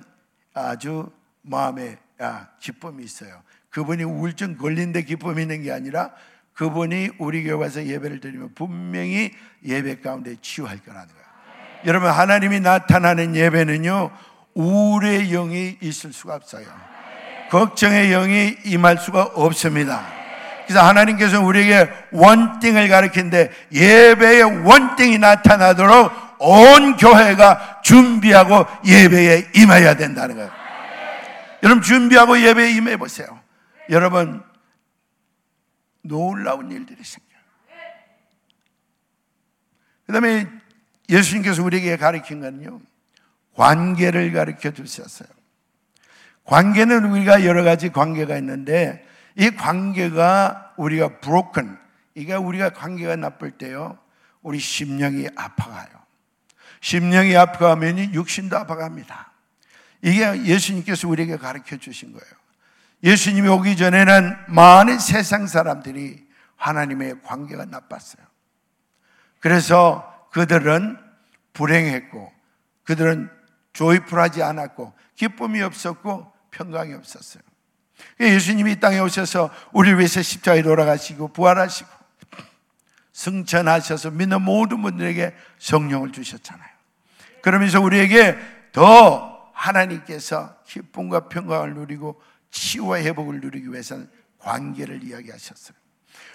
[0.53, 3.41] 아주 마음에 아, 기쁨이 있어요.
[3.69, 6.11] 그분이 우울증 걸린데 기쁨이 있는 게 아니라
[6.53, 9.31] 그분이 우리 교회 와서 예배를 드리면 분명히
[9.65, 11.29] 예배 가운데 치유할 거라는 거예요.
[11.85, 14.11] 여러분 하나님이 나타나는 예배는요
[14.53, 16.65] 우울의 영이 있을 수가 없어요.
[17.49, 20.05] 걱정의 영이 임할 수가 없습니다.
[20.65, 30.51] 그래서 하나님께서 우리에게 원띵을 가르치는데 예배의 원띵이 나타나도록 온 교회가 준비하고 예배에 임해야 된다는 거예요.
[31.63, 33.39] 여러분 준비하고 예배에 임해 보세요.
[33.89, 34.43] 여러분
[36.03, 37.39] 놀라운 일들이 생겨요.
[40.05, 40.47] 그 다음에
[41.09, 42.79] 예수님께서 우리에게 가르친 건요.
[43.59, 45.27] 관계를 가르쳐 주셨어요.
[46.45, 51.77] 관계는 우리가 여러 가지 관계가 있는데 이 관계가 우리가 broken,
[52.15, 53.99] 이게 우리가 관계가 나쁠 때요.
[54.41, 55.89] 우리 심령이 아파가요.
[56.79, 59.33] 심령이 아파가면 육신도 아파갑니다.
[60.03, 62.31] 이게 예수님께서 우리에게 가르쳐 주신 거예요.
[63.03, 68.25] 예수님이 오기 전에는 많은 세상 사람들이 하나님의 관계가 나빴어요.
[69.41, 70.97] 그래서 그들은
[71.51, 72.31] 불행했고,
[72.85, 73.38] 그들은
[73.73, 77.43] 조이풀하지 않았고, 기쁨이 없었고, 평강이 없었어요.
[78.19, 81.89] 예수님이 이 땅에 오셔서 우리 위해서 십자가에 돌아가시고, 부활하시고,
[83.13, 86.69] 승천하셔서 믿는 모든 분들에게 성령을 주셨잖아요.
[87.41, 88.37] 그러면서 우리에게
[88.71, 95.77] 더 하나님께서 기쁨과 평강을 누리고 치유와 회복을 누리기 위해서는 관계를 이야기하셨어요.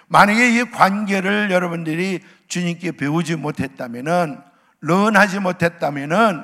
[0.07, 4.39] 만약에 이 관계를 여러분들이 주님께 배우지 못했다면은,
[4.81, 6.43] 런하지 못했다면은,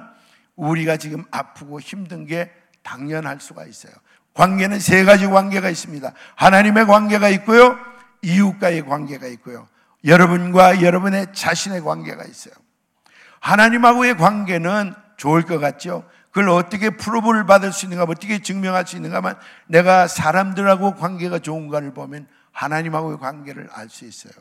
[0.56, 2.52] 우리가 지금 아프고 힘든 게
[2.84, 3.94] 당연할 수가 있어요.
[4.34, 6.12] 관계는 세 가지 관계가 있습니다.
[6.36, 7.78] 하나님의 관계가 있고요,
[8.22, 9.68] 이웃과의 관계가 있고요,
[10.06, 12.54] 여러분과 여러분의 자신의 관계가 있어요.
[13.40, 16.08] 하나님하고의 관계는 좋을 것 같죠?
[16.32, 19.36] 그걸 어떻게 프로브를 받을 수 있는가, 어떻게 증명할 수 있는가만
[19.68, 24.34] 내가 사람들하고 관계가 좋은가를 보면 하나님하고의 관계를 알 수 있어요.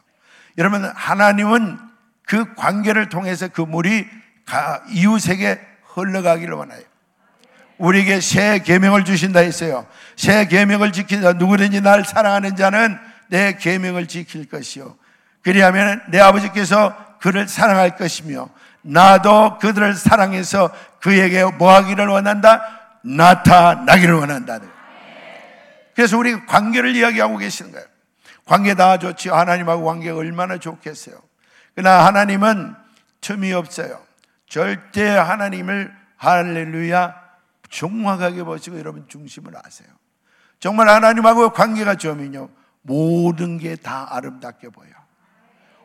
[0.59, 1.79] 여러분, 하나님은
[2.27, 4.07] 그 관계를 통해서 그 물이
[4.91, 6.83] 이웃에게 흘러가기를 원해요.
[7.79, 9.87] 우리에게 새 계명을 주신다 했어요.
[10.17, 11.33] 새 계명을 지킨다.
[11.33, 12.99] 누구든지 날 사랑하는 자는
[13.29, 14.97] 내 계명을 지킬 것이요.
[15.43, 18.51] 그리하면 내 아버지께서 그를 사랑할 것이며
[18.83, 22.63] 나도 그들을 사랑해서 그에게 뭐 하기를 원한다?
[23.03, 24.59] 나타나기를 원한다.
[25.95, 27.87] 그래서 우리 관계를 이야기하고 계시는 거예요.
[28.45, 29.29] 관계 다 좋지.
[29.29, 31.17] 하나님하고 관계가 얼마나 좋겠어요.
[31.75, 32.75] 그러나 하나님은
[33.21, 34.10] 틈이 없어요.
[34.51, 37.15] 절대 하나님을 할렐루야
[37.71, 39.89] 정확하게 보시고 여러분 중심을 아세요.
[40.59, 42.49] 정말 하나님하고 관계가 좋으면요.
[42.83, 44.91] 모든 게 다 아름답게 보여.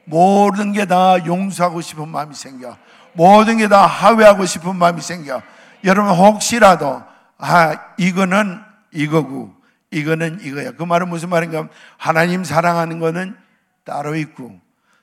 [0.05, 2.75] 모든 게 다 용서하고 싶은 마음이 생겨.
[3.13, 5.41] 모든 게 다 하회하고 싶은 마음이 생겨.
[5.83, 7.03] 여러분 혹시라도
[7.37, 9.53] 아 이거는 이거고
[9.91, 10.71] 이거는 이거야.
[10.71, 11.69] 그 말은 무슨 말인가?
[11.97, 13.37] 하나님 사랑하는 거는
[13.83, 14.59] 따로 있고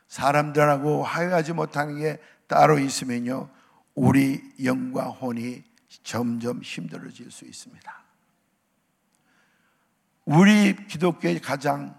[0.09, 2.19] 사람들하고 하회하지 못하는 게
[2.53, 3.49] 따로 있으면요.
[3.95, 5.63] 우리 영과 혼이
[6.03, 8.03] 점점 힘들어질 수 있습니다.
[10.27, 11.99] 우리 기독교의 가장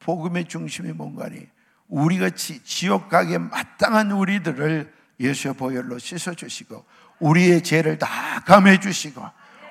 [0.00, 1.46] 복음의 중심이 뭔가니
[1.86, 6.84] 우리 같이 지옥 가게 마땅한 우리들을 예수의 보혈로 씻어 주시고
[7.20, 8.08] 우리의 죄를 다
[8.44, 9.22] 감해 주시고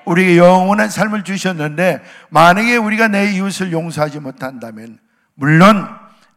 [0.05, 4.97] 우리에게 영원한 삶을 주셨는데 만약에 우리가 내 이웃을 용서하지 못한다면
[5.33, 5.85] 물론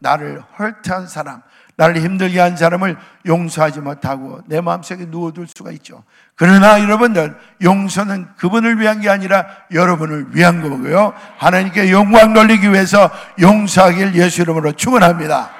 [0.00, 1.42] 나를 헐트한 사람,
[1.76, 6.04] 나를 힘들게 한 사람을 용서하지 못하고 내 마음속에 누워둘 수가 있죠.
[6.36, 11.12] 그러나 여러분들 용서는 그분을 위한 게 아니라 여러분을 위한 거고요.
[11.38, 13.10] 하나님께 영광 돌리기 위해서
[13.40, 15.50] 용서하길 예수 이름으로 축원합니다.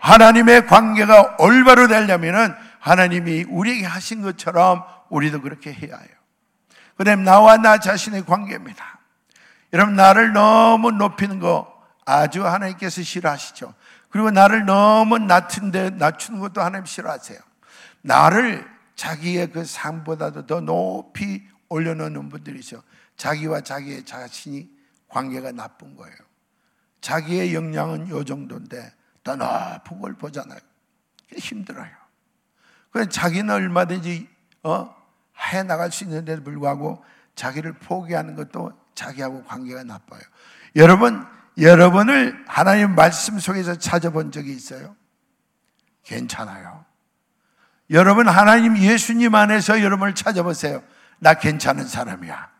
[0.00, 6.08] 하나님의 관계가 올바로 되려면은 하나님이 우리에게 하신 것처럼 우리도 그렇게 해야 해요.
[6.96, 8.98] 그다음 나와 나 자신의 관계입니다.
[9.72, 11.72] 여러분 나를 너무 높이는 거
[12.06, 13.74] 아주 하나님께서 싫어하시죠.
[14.10, 17.38] 그리고 나를 너무 낮춘데 낮추는 것도 하나님 싫어하세요.
[18.02, 22.82] 나를 자기의 그 삶보다도 더 높이 올려놓는 분들이죠.
[23.16, 24.70] 자기와 자기의 자신이
[25.08, 26.16] 관계가 나쁜 거예요.
[27.00, 28.92] 자기의 역량은 요 정도인데
[29.22, 30.58] 더 높은 걸 보잖아요.
[31.36, 31.90] 힘들어요.
[32.90, 34.28] 그래 자기는 얼마든지
[34.62, 34.94] 어?
[35.52, 40.20] 해 나갈 수 있는데도 불구하고 자기를 포기하는 것도 자기하고 관계가 나빠요.
[40.74, 41.24] 여러분,
[41.60, 44.94] 여러분을 하나님 말씀 속에서 찾아본 적이 있어요?
[46.04, 46.84] 괜찮아요.
[47.90, 50.82] 여러분 하나님 예수님 안에서 여러분을 찾아보세요.
[51.18, 52.50] 나 괜찮은 사람이야.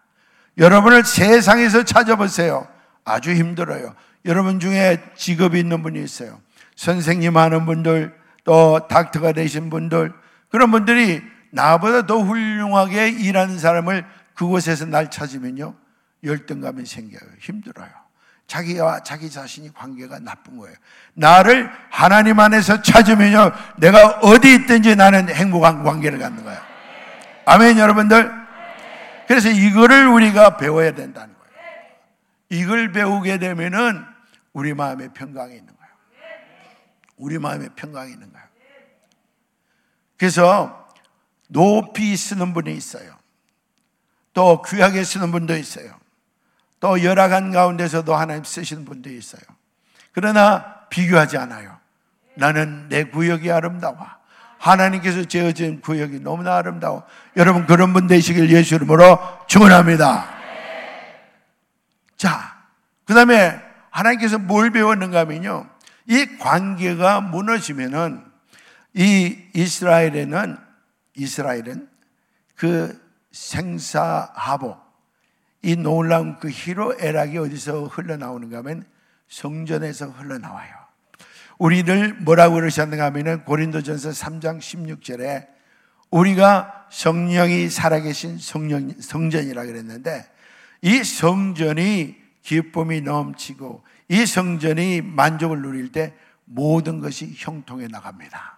[0.59, 2.67] 여러분을 세상에서 찾아보세요.
[3.05, 3.95] 아주 힘들어요.
[4.25, 6.41] 여러분 중에 직업이 있는 분이 있어요.
[6.77, 10.13] 선생님 하는 분들, 또 닥터가 되신 분들,
[10.49, 15.75] 그런 분들이 나보다 더 훌륭하게 일하는 사람을 그곳에서 날 찾으면요.
[16.25, 17.21] 열등감이 생겨요.
[17.41, 18.08] 힘들어요.
[18.49, 20.75] 자기와 자기 자신이 관계가 나쁜 거예요.
[21.13, 23.53] 나를 하나님 안에서 찾으면요.
[23.77, 26.61] 내가 어디 있든지 나는 행복한 관계를 갖는 거예요.
[27.45, 28.33] 아멘, 여러분들.
[29.29, 31.53] 그래서 이거를 우리가 배워야 된다는 거예요.
[32.49, 34.05] 이걸 배우게 되면은
[34.55, 35.93] 우리 마음에 평강이 있는 거예요.
[37.19, 38.49] 우리 마음에 평강이 있는 거예요.
[40.17, 40.89] 그래서
[41.49, 43.15] 높이 쓰는 분이 있어요.
[44.33, 45.99] 또 귀하게 쓰는 분도 있어요.
[46.81, 49.43] 또 열악한 가운데서도 하나님 쓰시는 분도 있어요.
[50.13, 51.79] 그러나 비교하지 않아요.
[52.35, 53.97] 나는 내 구역이 아름다워.
[54.59, 57.05] 하나님께서 지어진 구역이 너무나 아름다워.
[57.37, 60.29] 여러분 그런 분 되시길 예수 이름으로 축원합니다.
[62.17, 62.57] 자,
[63.05, 63.61] 그 다음에
[63.91, 65.69] 하나님께서 뭘 배웠는가 하면요.
[66.07, 68.25] 이 관계가 무너지면은
[68.95, 70.59] 이 이스라엘에는
[71.15, 71.89] 이스라엘은
[72.57, 74.88] 그 생사하복
[75.69, 78.87] 이 놀라운 그 희로 애락이 어디서 흘러나오는가 하면
[79.29, 80.71] 성전에서 흘러나와요.
[81.59, 85.47] 우리를 뭐라고 그러셨는가 하면은 고린도전서 3장 16절에
[86.11, 90.25] 우리가 성령이 살아계신 성령, 성전이라 그랬는데
[90.81, 96.15] 이 성전이 기쁨이 넘치고 이 성전이 만족을 누릴 때
[96.47, 98.57] 모든 것이 형통해 나갑니다.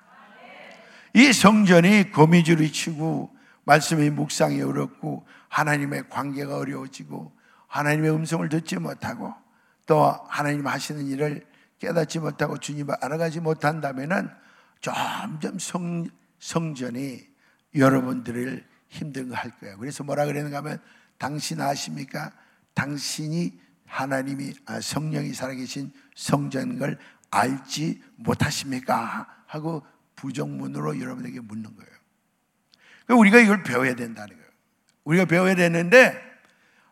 [1.14, 7.36] 이 성전이 거미줄이 치고 말씀의 묵상이 어렵고 하나님의 관계가 어려워지고
[7.66, 9.34] 하나님의 음성을 듣지 못하고
[9.86, 11.46] 또 하나님 하시는 일을
[11.78, 14.30] 깨닫지 못하고 주님을 알아가지 못한다면은
[14.80, 16.06] 점점 성,
[16.38, 17.26] 성전이
[17.74, 19.76] 여러분들을 힘든 거할 거예요.
[19.78, 20.80] 그래서 뭐라 그랬는가 하면
[21.18, 22.32] 당신 아십니까?
[22.74, 26.98] 당신이 하나님이 아, 성령이 살아계신 성전을
[27.30, 29.26] 알지 못하십니까?
[29.46, 29.84] 하고
[30.16, 33.20] 부정문으로 여러분에게 묻는 거예요.
[33.20, 34.39] 우리가 이걸 배워야 된다는 거예요.
[35.04, 36.20] 우리가 배워야 되는데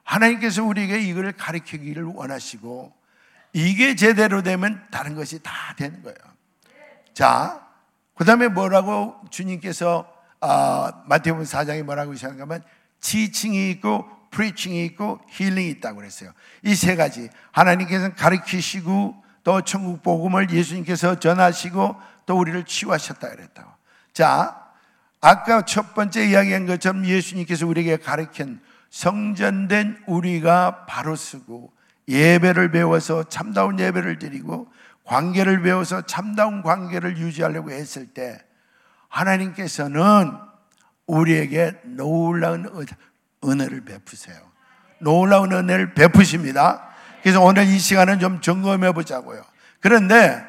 [0.04, 2.92] 하나님께서 우리에게 이걸 가르치기를 원하시고
[3.52, 6.16] 이게 제대로 되면 다른 것이 다 되는 거예요.
[7.14, 7.66] 자,
[8.14, 12.62] 그 다음에 뭐라고 주님께서 아, 마태복음 4장에 뭐라고 하셨는가 하면
[13.00, 16.32] 지칭이 있고 프리칭이 있고 힐링이 있다고 그랬어요.
[16.62, 23.70] 이 세 가지 하나님께서 가르치시고 또 천국 복음을 예수님께서 전하시고 또 우리를 치유하셨다 그랬다고.
[24.12, 24.67] 자,
[25.20, 31.72] 아까 첫 번째 이야기한 것처럼 예수님께서 우리에게 가르친 성전된 우리가 바로 쓰고
[32.08, 34.68] 예배를 배워서 참다운 예배를 드리고
[35.04, 38.38] 관계를 배워서 참다운 관계를 유지하려고 했을 때
[39.08, 40.32] 하나님께서는
[41.06, 42.68] 우리에게 놀라운
[43.44, 44.36] 은혜를 베푸세요.
[45.00, 46.88] 놀라운 은혜를 베푸십니다.
[47.22, 49.42] 그래서 오늘 이 시간은 좀 점검해 보자고요.
[49.80, 50.44] 그런데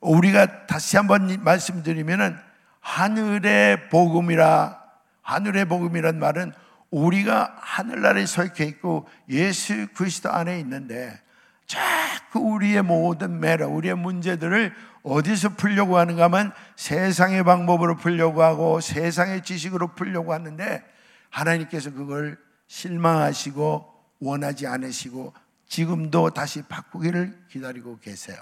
[0.00, 2.36] 우리가 다시 한번 말씀드리면은
[2.84, 4.78] 하늘의 복음이라
[5.22, 6.52] 하늘의 복음이란 말은
[6.90, 11.18] 우리가 하늘나라에 설켜 있고 예수 그리스도 안에 있는데
[11.66, 19.42] 자꾸 우리의 모든 매력, 우리의 문제들을 어디서 풀려고 하는가 하면 세상의 방법으로 풀려고 하고 세상의
[19.42, 20.84] 지식으로 풀려고 하는데
[21.30, 25.32] 하나님께서 그걸 실망하시고 원하지 않으시고
[25.68, 28.36] 지금도 다시 바꾸기를 기다리고 계세요.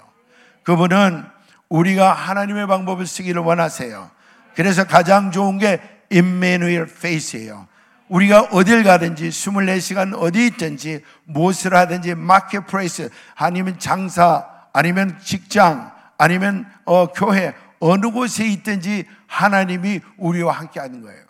[0.63, 1.25] 그분은
[1.69, 4.11] 우리가 하나님의 방법을 쓰기를 원하세요.
[4.55, 7.67] 그래서 가장 좋은 게 임메누엘 페이스예요.
[8.09, 17.07] 우리가 어딜 가든지 24시간 어디 있든지 무엇을 하든지 마켓플레이스 아니면 장사 아니면 직장 아니면 어,
[17.07, 21.23] 교회 어느 곳에 있든지 하나님이 우리와 함께 하는 거예요.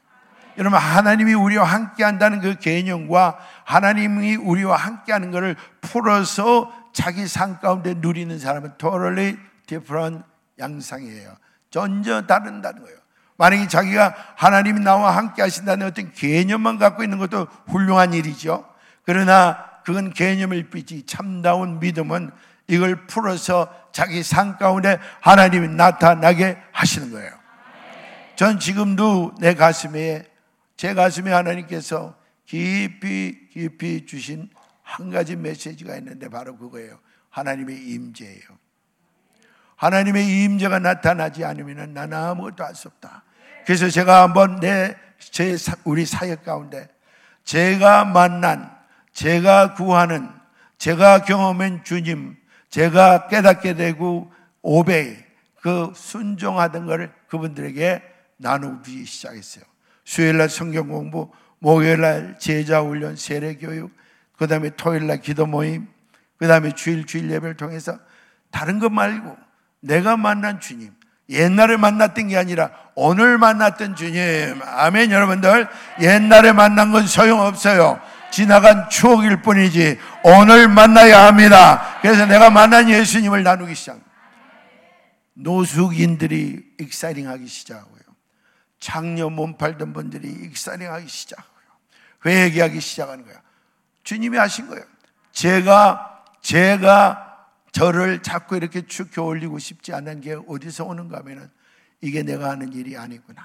[0.58, 7.60] 여러분 하나님이 우리와 함께 한다는 그 개념과 하나님이 우리와 함께 하는 것을 풀어서 자기 삶
[7.60, 10.24] 가운데 누리는 사람은 totally different
[10.60, 11.36] 양상이에요.
[11.72, 12.98] 전혀 다른다는 거예요.
[13.38, 18.68] 만약에 자기가 하나님이 나와 함께 하신다는 어떤 개념만 갖고 있는 것도 훌륭한 일이죠.
[19.06, 22.32] 그러나 그건 개념일 뿐이지 참다운 믿음은
[22.68, 27.32] 이걸 풀어서 자기 삶 가운데 하나님이 나타나게 하시는 거예요.
[28.36, 30.24] 전 지금도 내 가슴에
[30.78, 32.16] 제 가슴에 하나님께서
[32.46, 34.50] 깊이 깊이 주신
[34.82, 37.00] 한 가지 메시지가 있는데 바로 그거예요.
[37.30, 38.63] 하나님의 임재예요.
[39.84, 43.24] 하나님의 임재가 나타나지 않으면 나는 아무것도 할 수 없다.
[43.66, 46.88] 그래서 제가 한번 내, 제, 우리 사역 가운데
[47.44, 48.72] 제가 만난,
[49.12, 50.30] 제가 구하는,
[50.78, 52.38] 제가 경험한 주님,
[52.70, 55.18] 제가 깨닫게 되고 오베이,
[55.62, 58.02] 그 순종하던 것을 그분들에게
[58.38, 59.66] 나누기 시작했어요.
[60.06, 63.92] 수요일날 성경 공부, 목요일날 제자 훈련, 세례 교육,
[64.38, 65.88] 그 다음에 토요일날 기도 모임,
[66.38, 68.00] 그 다음에 주일 주일 예배를 통해서
[68.50, 69.44] 다른 것 말고
[69.84, 70.92] 내가 만난 주님,
[71.30, 74.62] 옛날에 만났던 게 아니라 오늘 만났던 주님.
[74.66, 75.68] 아멘, 여러분들.
[76.02, 78.00] 옛날에 만난 건 소용없어요.
[78.32, 82.00] 지나간 추억일 뿐이지 오늘 만나야 합니다.
[82.02, 84.10] 그래서 내가 만난 예수님을 나누기 시작합니다.
[85.36, 88.02] 노숙인들이 익사링 하기 시작하고요.
[88.80, 91.54] 장녀 몸 팔던 분들이 익사링 하기 시작하고요.
[92.26, 93.38] 회개하기 시작하는 거예요.
[94.04, 94.84] 주님이 하신 거예요.
[95.32, 97.33] 제가, 제가
[97.74, 101.50] 저를 자꾸 이렇게 축혀 올리고 싶지 않은 게 어디서 오는가 하면은
[102.02, 103.42] 이게 내가 하는 일이 아니구나.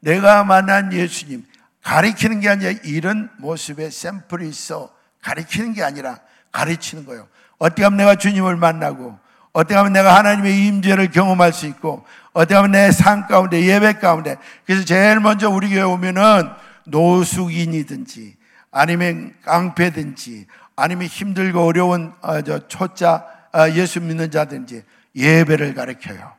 [0.00, 1.46] 내가 만난 예수님
[1.82, 6.18] 가리키는 게 아니라 이런 모습의 샘플이 있어 가리키는 게 아니라
[6.50, 7.28] 가르치는 거예요.
[7.58, 9.18] 어떻게 하면 내가 주님을 만나고
[9.52, 14.36] 어떻게 하면 내가 하나님의 임재를 경험할 수 있고 어떻게 하면 내 삶 가운데 예배 가운데
[14.66, 16.50] 그래서 제일 먼저 우리 교회 오면은
[16.86, 18.36] 노숙인이든지
[18.72, 24.82] 아니면 깡패든지 아니면 힘들고 어려운 어, 저 초자 어, 예수 믿는 자든지
[25.14, 26.32] 예배를 가르쳐요.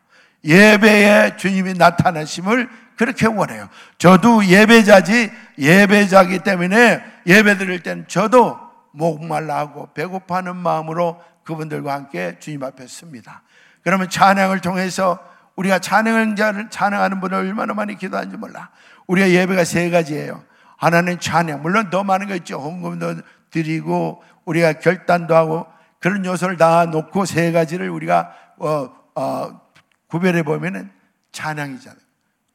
[0.44, 3.70] 예배에 주님이 나타나심을 그렇게 원해요.
[3.98, 8.60] 저도 예배자지 예배자기 때문에 예배 드릴 땐 저도
[8.92, 13.42] 목말라 하고 배고파하는 마음으로 그분들과 함께 주님 앞에 섭니다.
[13.84, 15.20] 그러면 찬양을 통해서
[15.56, 16.36] 우리가 찬양을
[16.70, 18.70] 찬양하는 분을 얼마나 많이 기도하는지 몰라.
[19.08, 20.44] 우리가 예배가 세 가지예요.
[20.78, 21.62] 하나는 찬양.
[21.62, 22.60] 물론 더 많은 거 있죠.
[22.60, 23.22] 헌금도
[23.54, 25.68] 드리고 우리가 결단도 하고
[26.00, 29.62] 그런 요소를 다 놓고 세 가지를 우리가 어, 어,
[30.08, 30.92] 구별해 보면은
[31.32, 32.02] 찬양이잖아요.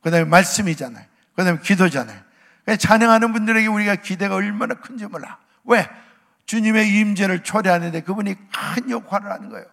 [0.02, 1.04] 그다음에 말씀이잖아요.
[1.34, 2.18] 그다음에 기도잖아요.
[2.78, 5.38] 찬양하는 분들에게 우리가 기대가 얼마나 큰지 몰라.
[5.64, 5.88] 왜?
[6.44, 9.66] 주님의 임재를 초래하는데 그분이 큰 역할을 하는 거예요.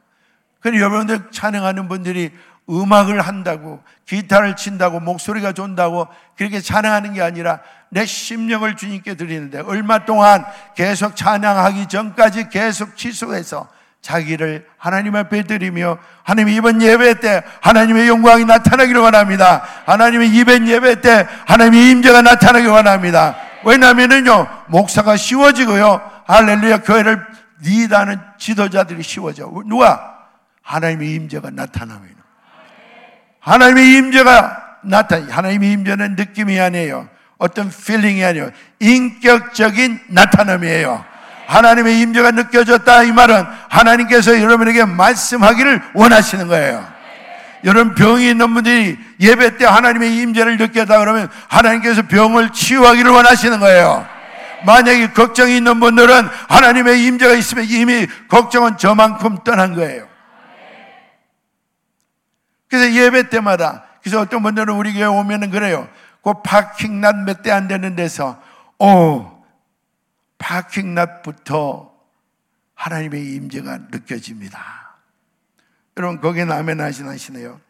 [0.60, 2.32] 그래서 여러분들 찬양하는 분들이
[2.70, 10.06] 음악을 한다고 기타를 친다고 목소리가 좋다고 그렇게 찬양하는 게 아니라 내 심령을 주님께 드리는데 얼마
[10.06, 10.44] 동안
[10.76, 13.68] 계속 찬양하기 전까지 계속 취소해서
[14.02, 19.64] 자기를 하나님 앞에 드리며 하나님 이번 예배 때 하나님의 영광이 나타나기를 원합니다.
[19.86, 23.36] 하나님의 이번 예배 때 하나님의 임재가 나타나기 원합니다.
[23.64, 27.26] 왜냐하면요 목사가 쉬워지고요 할렐루야 교회를
[27.62, 29.52] 리드하는 지도자들이 쉬워져.
[29.66, 30.16] 누가?
[30.62, 32.15] 하나님의 임재가 나타나면.
[33.46, 35.18] 하나님의 임재가 나타.
[35.30, 37.08] 하나님의 임재는 느낌이 아니에요.
[37.38, 38.50] 어떤 feeling이 아니에요.
[38.80, 41.06] 인격적인 나타남이에요.
[41.48, 46.86] 하나님의 임재가 느껴졌다 이 말은 하나님께서 여러분에게 말씀하기를 원하시는 거예요.
[47.64, 54.08] 여러분 병이 있는 분들이 예배 때 하나님의 임재를 느꼈다 그러면 하나님께서 병을 치유하기를 원하시는 거예요.
[54.66, 60.15] 만약에 걱정이 있는 분들은 하나님의 임재가 있으면 이미 걱정은 저만큼 떠난 거예요.
[62.76, 65.90] 그래서 예배 때마다 그래서 어떤 분들은 우리 교회 오면은 그래요.
[66.22, 68.42] 그 파킹랏 몇 대 안 되는 데서
[68.80, 69.44] 오
[70.38, 71.92] 파킹랏부터
[72.76, 74.98] 하나님의 임재가 느껴집니다.
[75.98, 77.62] 여러분 거기에 아멘 하시나요?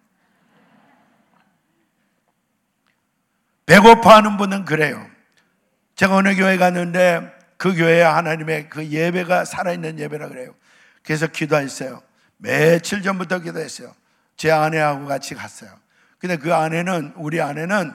[3.67, 5.05] 배고파하는 분은 그래요.
[5.95, 10.55] 제가 어느 교회 갔는데 그 교회에 하나님의 그 예배가 살아있는 예배라 그래요.
[11.03, 12.01] 그래서 기도했어요.
[12.37, 13.93] 며칠 전부터 기도했어요.
[14.37, 15.71] 제 아내하고 같이 갔어요.
[16.19, 17.93] 근데 그 아내는, 우리 아내는,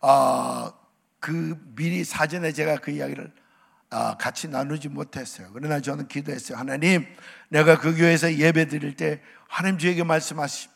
[0.00, 0.72] 어,
[1.20, 3.32] 그 미리 사전에 제가 그 이야기를
[3.90, 5.48] 어, 같이 나누지 못했어요.
[5.54, 6.58] 그러나 저는 기도했어요.
[6.58, 7.06] 하나님,
[7.48, 10.70] 내가 그 교회에서 예배 드릴 때 하나님 저에게 말씀하십시오.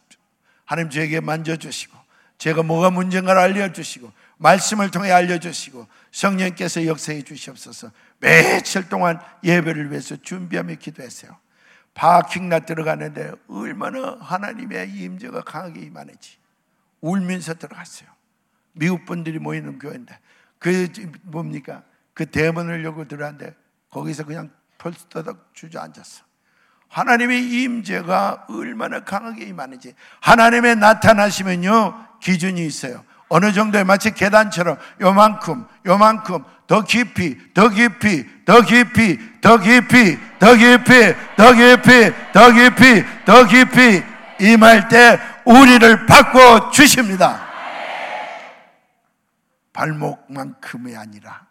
[0.65, 1.95] 하나님 저에게 만져주시고,
[2.39, 7.91] 제가 뭐가 문제인가를 알려주시고, 말씀을 통해 알려주시고, 성령께서 역사해 주시옵소서.
[8.19, 11.37] 며칠 동안 예배를 위해서 준비하며 기도했어요.
[11.95, 16.39] 파킹나 들어가는데 얼마나 하나님의 임재가 강하게 임하는지
[17.01, 18.09] 울면서 들어갔어요.
[18.73, 20.19] 미국 분들이 모이는 교회인데
[20.59, 20.89] 그
[21.23, 21.83] 뭡니까?
[22.15, 23.55] 그 대문을 열고 들어갔는데
[23.91, 26.25] 거기서 그냥 펄스터덕 주저앉았어.
[26.89, 33.05] 하나님의 임재가 얼마나 강하게 임하는지 하나님의 나타나시면요 기준이 있어요.
[33.33, 40.55] 어느 정도에 마치 계단처럼 요만큼, 요만큼 더 깊이, 더 깊이, 더 깊이, 더 깊이, 더
[40.55, 44.03] 깊이, 더 깊이, 더 깊이, 더 깊이
[44.39, 47.41] 임할 때 우리를 바꿔 주십니다.
[49.73, 51.47] 발목만큼이 아니라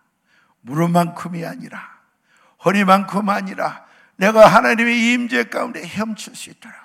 [0.61, 1.81] 무릎만큼이 아니라
[2.63, 3.85] 허리만큼 아니라
[4.17, 6.75] 내가 하나님의 임재 가운데 헤엄칠 수 있도록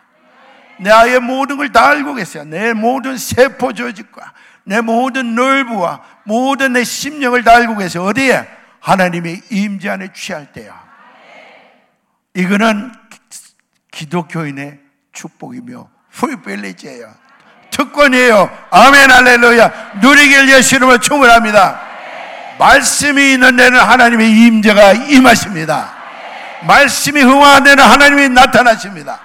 [0.80, 2.44] 내 아예 모든 걸 다 알고 계세요.
[2.44, 4.32] 내 모든 세포 조직과
[4.66, 8.04] 내 모든 넓부와 모든 내 심령을 다 알고 계세요.
[8.04, 8.46] 어디에?
[8.80, 10.84] 하나님의 임재 안에 취할 때야.
[12.34, 12.92] 이거는
[13.92, 14.80] 기독교인의
[15.12, 17.14] 축복이며 프리빌리지예요.
[17.70, 18.50] 특권이에요.
[18.70, 19.92] 아멘 할렐루야.
[20.00, 21.80] 누리길 예수 이름으로 충분합니다.
[22.58, 25.94] 말씀이 있는 데는 하나님의 임재가 임하십니다.
[26.66, 29.20] 말씀이 흥황한 데는 하나님이 나타나십니다.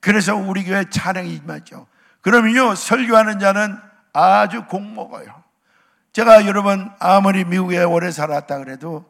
[0.00, 1.86] 그래서 우리 교회 찬양이 임하죠.
[2.28, 3.78] 그러면요, 설교하는 자는
[4.12, 5.28] 아주 공먹어요.
[6.12, 9.06] 제가 여러분, 아무리 미국에 오래 살았다 그래도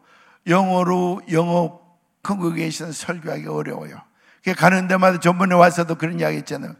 [0.46, 1.80] 영어로, 영어
[2.22, 3.96] congregation 설교하기 어려워요.
[4.56, 6.74] 가는 데마다 전번에 와서도 그런 이야기 했잖아요.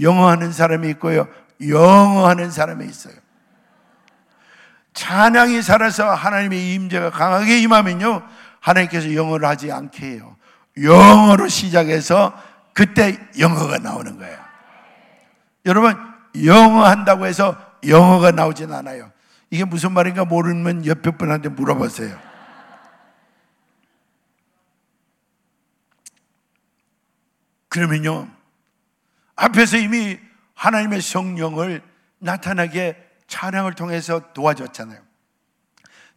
[0.00, 1.28] 영어 하는 사람이 있고요.
[1.68, 3.14] 영어 하는 사람이 있어요.
[4.94, 8.22] 찬양이 살아서 하나님의 임재가 강하게 임하면요.
[8.60, 10.34] 하나님께서 영어를 하지 않게 해요.
[10.82, 12.32] 영어로 시작해서
[12.72, 14.43] 그때 영어가 나오는 거예요.
[15.66, 15.96] 여러분,
[16.44, 17.56] 영어 한다고 해서
[17.86, 19.10] 영어가 나오진 않아요.
[19.50, 22.18] 이게 무슨 말인가 모르면 옆에 분한테 물어보세요.
[27.68, 28.28] 그러면요,
[29.36, 30.18] 앞에서 이미
[30.54, 31.82] 하나님의 성령을
[32.18, 32.96] 나타나게
[33.26, 35.00] 찬양을 통해서 도와줬잖아요.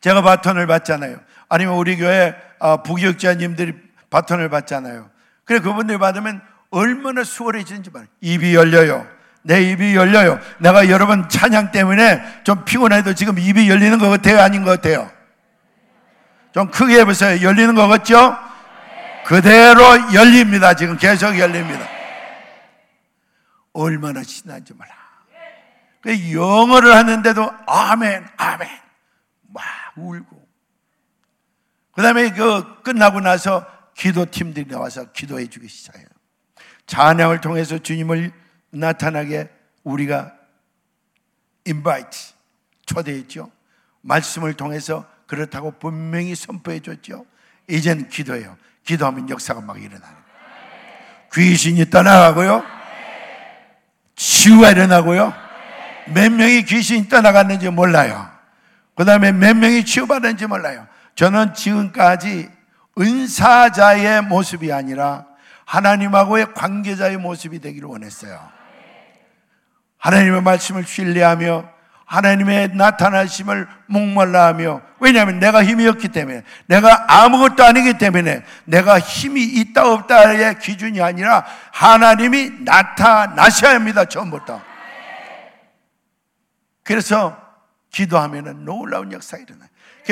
[0.02, 1.20] 제가 바톤을 받잖아요.
[1.50, 3.74] 아니면 우리 교회 아, 부교육자님들이
[4.10, 5.10] 바톤을 받잖아요.
[5.44, 8.10] 그래 그분들이 받으면 얼마나 수월해지는지 말이에요.
[8.22, 9.17] 입이 열려요.
[9.48, 10.42] 내 입이 열려요.
[10.58, 14.42] 내가 여러분 찬양 때문에 좀 피곤해도 지금 입이 열리는 것 같아요?
[14.42, 15.10] 아닌 것 같아요?
[16.52, 17.42] 좀 크게 해보세요.
[17.42, 18.38] 열리는 것 같죠?
[19.26, 19.82] 그대로
[20.14, 20.74] 열립니다.
[20.74, 21.88] 지금 계속 열립니다.
[23.72, 24.90] 얼마나 신난지 몰라.
[26.02, 28.68] 그 영어를 하는데도 아멘, 아멘.
[29.54, 29.64] 막
[29.96, 30.46] 울고.
[31.94, 36.06] 그 다음에 그 끝나고 나서 기도팀들이 나와서 기도해 주기 시작해요.
[36.86, 39.50] 찬양을 통해서 주님을 나타나게
[39.84, 40.34] 우리가
[41.66, 42.18] 인바이트
[42.86, 43.52] 초대했죠.
[44.02, 47.26] 말씀을 통해서 그렇다고 분명히 선포해 줬죠.
[47.68, 48.58] 이젠 기도해요.
[48.84, 50.16] 기도하면 역사가 막 일어나요.
[51.34, 52.64] 귀신이 떠나가고요.
[54.16, 55.34] 치유가 일어나고요.
[56.14, 58.30] 몇 명이 귀신이 떠나갔는지 몰라요.
[58.96, 60.88] 그 다음에 몇 명이 치유받았는지 몰라요.
[61.16, 62.50] 저는 지금까지
[62.98, 65.26] 은사자의 모습이 아니라
[65.66, 68.57] 하나님하고의 관계자의 모습이 되기를 원했어요.
[69.98, 78.44] 하나님의 말씀을 신뢰하며 하나님의 나타나심을 목말라하며 왜냐하면 내가 힘이 없기 때문에 내가 아무것도 아니기 때문에
[78.64, 84.62] 내가 힘이 있다 없다의 기준이 아니라 하나님이 나타나셔야 합니다 처음부터.
[86.84, 87.38] 그래서
[87.92, 89.68] 기도하면 놀라운 역사가 일어나요.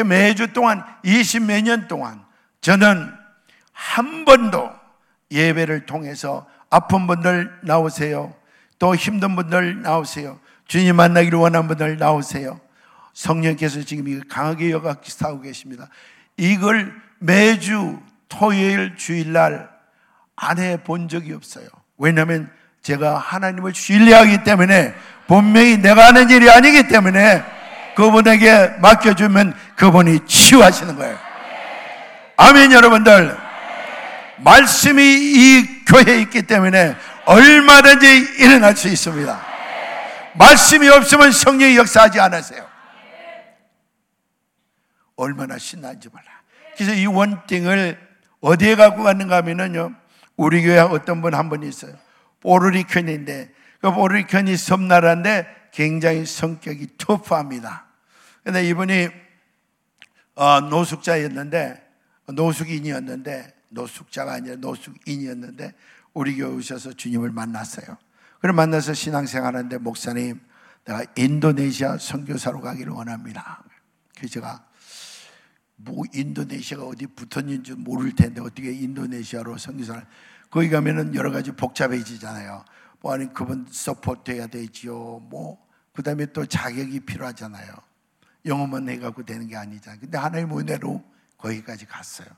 [0.06, 2.26] 매주 동안 20몇 년 동안
[2.60, 3.14] 저는
[3.72, 4.70] 한 번도
[5.32, 8.34] 예배를 통해서 아픈 분들 나오세요
[8.80, 12.60] 또 힘든 분들 나오세요 주님 만나기를 원하는 분들 나오세요.
[13.14, 15.88] 성령께서 지금 강하게 여각하고 계십니다.
[16.38, 19.70] 이걸 매주 토요일 주일날
[20.36, 21.68] 안 해 본 적이 없어요.
[21.98, 22.50] 왜냐하면
[22.82, 24.94] 제가 하나님을 신뢰하기 때문에
[25.28, 27.42] 분명히 내가 하는 일이 아니기 때문에
[27.96, 31.18] 그분에게 맡겨주면 그분이 치유하시는 거예요.
[32.38, 33.38] 아멘 여러분들.
[34.40, 36.96] 말씀이 이 교회에 있기 때문에
[37.26, 38.08] 얼마든지
[38.40, 39.46] 일어날 수 있습니다.
[40.38, 42.68] 말씀이 없으면 성령이 역사하지 않으세요.
[45.16, 46.26] 얼마나 신난지 몰라.
[46.76, 47.98] 그래서 이 원띵을
[48.42, 49.94] 어디에 갖고 갔는가 하면은요,
[50.36, 51.94] 우리 교회 어떤 분 한 분 있어요.
[52.42, 53.50] 보르리켄인데,
[53.80, 57.86] 그 보르리켄이 섬나라인데 굉장히 성격이 터프합니다.
[58.44, 59.10] 근데 이분이
[60.36, 61.82] 어, 노숙자였는데,
[62.28, 65.74] 노숙인이었는데, 노숙자가 아니라 노숙인이었는데,
[66.16, 67.98] 우리 교회 오셔서 주님을 만났어요.
[68.40, 70.40] 그래 만나서 신앙생활 하는데 목사님
[70.86, 73.64] 내가 인도네시아 선교사로 가기를 원합니다.
[74.16, 74.66] 그래서 제가
[75.76, 80.06] 뭐 인도네시아가 어디 붙었는지 모를 텐데 어떻게 인도네시아로 선교사를
[80.50, 82.64] 거기 가면은 여러 가지 복잡해지잖아요.
[83.02, 85.20] 뭐 아니 그분 support 해야 되지요.
[85.30, 87.74] 뭐 그다음에 또 자격이 필요하잖아요.
[88.46, 90.00] 영어만 해갖고 되는 게 아니잖아요.
[90.00, 91.04] 근데 하나님 은혜로
[91.38, 92.30] 거기까지 갔어요.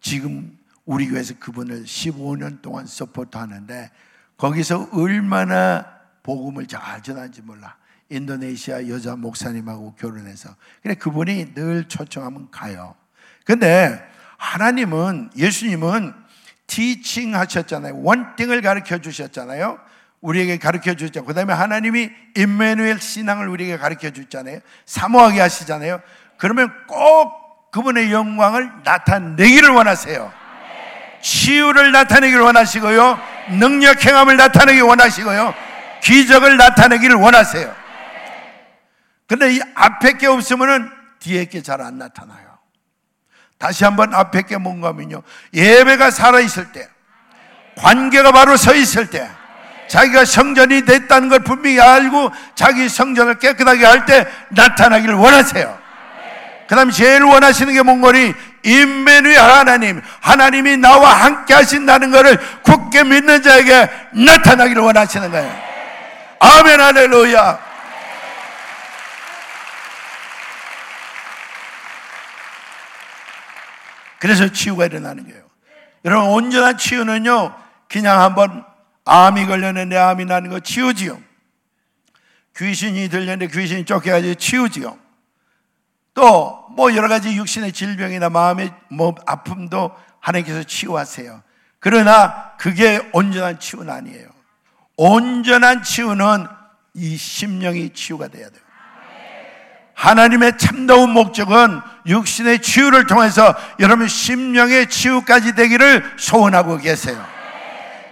[0.00, 0.56] 지금
[0.86, 3.90] 우리 교회에서 그분을 15년 동안 support 하는데
[4.38, 5.84] 거기서 얼마나
[6.22, 7.76] 복음을 잘 전하는지 몰라.
[8.08, 10.54] 인도네시아 여자 목사님하고 결혼해서.
[10.82, 12.94] 그래, 그분이 늘 초청하면 가요.
[13.44, 14.00] 근데
[14.38, 16.12] 하나님은, 예수님은
[16.66, 18.00] 티칭 하셨잖아요.
[18.02, 19.78] 원띵을 가르쳐 주셨잖아요.
[20.20, 21.24] 우리에게 가르쳐 주셨죠.
[21.24, 24.60] 그 다음에 하나님이 임메누엘 신앙을 우리에게 가르쳐 주잖아요.
[24.84, 26.00] 사모하게 하시잖아요.
[26.38, 30.45] 그러면 꼭 그분의 영광을 나타내기를 원하세요.
[31.26, 33.20] 치유를 나타내기를 원하시고요.
[33.58, 35.54] 능력 행함을 나타내기 원하시고요.
[36.00, 37.74] 기적을 나타내기를 원하세요.
[39.26, 42.46] 근데 이 앞에 게 없으면은 뒤에 게 잘 안 나타나요.
[43.58, 45.22] 다시 한번 앞에 게 뭔가 하면요.
[45.52, 46.88] 예배가 살아있을 때,
[47.76, 49.28] 관계가 바로 서 있을 때,
[49.88, 55.78] 자기가 성전이 됐다는 걸 분명히 알고 자기 성전을 깨끗하게 할 때 나타나기를 원하세요.
[56.68, 58.32] 그 다음 제일 원하시는 게 뭔거니?
[58.66, 65.62] 인베누의 하나님, 하나님이 나와 함께 하신다는 것을 굳게 믿는 자에게 나타나기를 원하시는 거예요.
[66.40, 67.66] 아멘, 할렐루야.
[74.18, 75.44] 그래서 치유가 일어나는 거예요.
[76.04, 77.54] 여러분, 온전한 치유는요,
[77.88, 78.64] 그냥 한번
[79.04, 81.20] 암이 걸렸는데 암이 나는 거 치우지요.
[82.56, 85.05] 귀신이 들렸는데 귀신이 쫓겨가지고 치우지요.
[86.16, 89.90] 또 뭐 여러 가지 육신의 질병이나 마음의 뭐 아픔도
[90.20, 91.42] 하나님께서 치유하세요.
[91.80, 94.28] 그러나 그게 온전한 치유는 아니에요.
[94.98, 96.46] 온전한 치유는
[96.94, 98.60] 이 심령이 치유가 돼야 돼요.
[99.94, 107.24] 하나님의 참다운 목적은 육신의 치유를 통해서 여러분 심령의 치유까지 되기를 소원하고 계세요.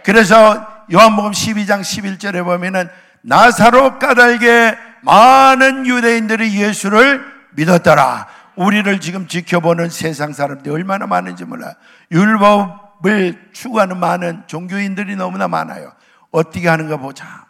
[0.02, 2.88] 그래서 요한복음 12장 11절에 보면은
[3.20, 8.26] 나사로 까닭에 많은 유대인들이 예수를 믿었더라.
[8.56, 11.74] 우리를 지금 지켜보는 세상 사람들이 얼마나 많은지 몰라.
[12.10, 15.92] 율법을 추구하는 많은 종교인들이 너무나 많아요.
[16.30, 17.46] 어떻게 하는가 보자.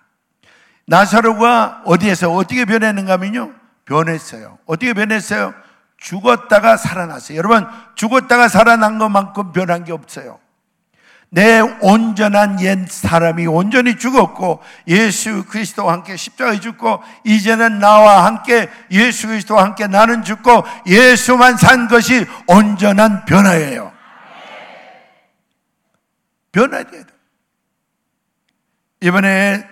[0.87, 3.53] 나사로가 어디에서 어떻게 변했는가 하면요.
[3.85, 4.59] 변했어요.
[4.67, 5.55] 어떻게 변했어요?
[5.99, 7.39] 죽었다가 살아났어요.
[7.39, 10.39] 여러분, 죽었다가 살아난 것만큼 변한 게 없어요.
[11.35, 19.27] 내 온전한 옛 사람이 온전히 죽었고 예수 그리스도와 함께 십자가에 죽고 이제는 나와 함께 예수
[19.27, 23.93] 그리스도와 함께 나는 죽고 예수만 산 것이 온전한 변화예요.
[26.53, 27.13] 변화돼야 돼.
[29.01, 29.67] 이번에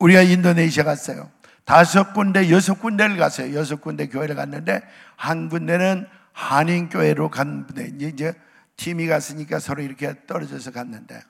[0.00, 1.30] 우리가 인도네시아 갔어요.
[1.64, 3.54] 다섯 군데, 여섯 군데를 갔어요.
[3.54, 4.82] 여섯 군데 교회를 갔는데
[5.16, 8.34] 한 군데는 한인교회로 갔는데 이제
[8.82, 11.22] 팀이 갔으니까 서로 이렇게 떨어져서 갔는데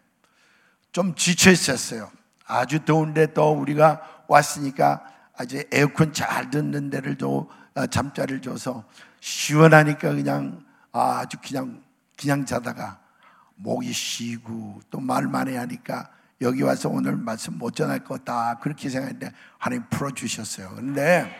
[0.90, 2.11] 좀 지쳐 있었어요.
[2.46, 5.05] 아주 더운데 또 우리가 왔으니까
[5.36, 8.84] 아주 에어컨 잘 듣는 데를 또 어, 잠자리를 줘서
[9.20, 11.82] 시원하니까 그냥 아주 그냥
[12.18, 13.00] 그냥 자다가
[13.57, 16.09] 목이 쉬고 또 말만 해 하니까
[16.40, 20.70] 여기 와서 오늘 말씀 못 전할 거다 그렇게 생각했는데 하나님 풀어주셨어요.
[20.70, 21.30] 그런데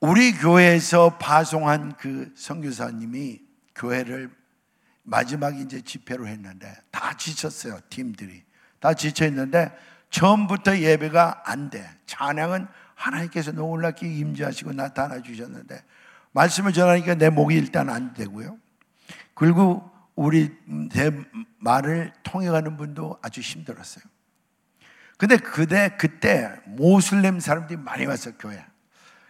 [0.00, 4.30] 우리 교회에서 파송한 그 선교사님이 교회를
[5.02, 7.80] 마지막 이제 집회로 했는데 다 지쳤어요.
[7.90, 8.42] 팀들이
[8.80, 9.70] 다 지쳐 있는데
[10.10, 11.88] 처음부터 예배가 안 돼.
[12.06, 15.82] 찬양은 하나님께서 놀랍게 임재하시고 나타나 주셨는데
[16.32, 18.58] 말씀을 전하니까 내 목이 일단 안 되고요.
[19.34, 21.10] 그리고 우리 내
[21.58, 24.04] 말을 통해가는 분도 아주 힘들었어요.
[25.16, 28.64] 근데 그때 그때 모슬렘 사람들이 많이 왔어 교회.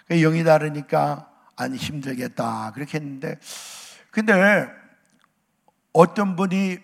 [0.09, 3.39] 영이 다르니까 아니 힘들겠다 그렇게 했는데
[4.13, 4.69] 근데
[5.93, 6.79] 어떤 분이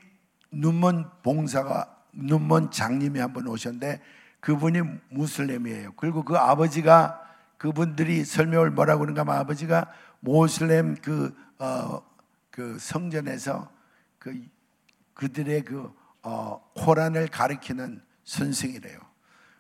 [0.51, 4.01] 눈먼 봉사가 눈먼 장님이 한 번 오셨는데
[4.41, 5.93] 그분이 무슬림이에요.
[5.97, 7.23] 그리고 그 아버지가
[7.59, 12.03] 그분들이 설명을 뭐라고 그런가 하면 아버지가 모슬렘 그, 어,
[12.51, 13.71] 그 성전에서
[14.19, 14.35] 그
[15.15, 18.99] 그들의 그 어, 코란을 가리키는 선생이래요.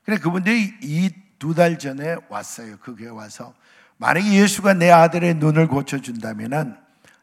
[0.05, 2.79] 그래 그분들이 이 두 달 전에 왔어요.
[2.79, 3.55] 그 교회 와서
[3.99, 6.77] 만약에 예수가 내 아들의 눈을 고쳐준다면은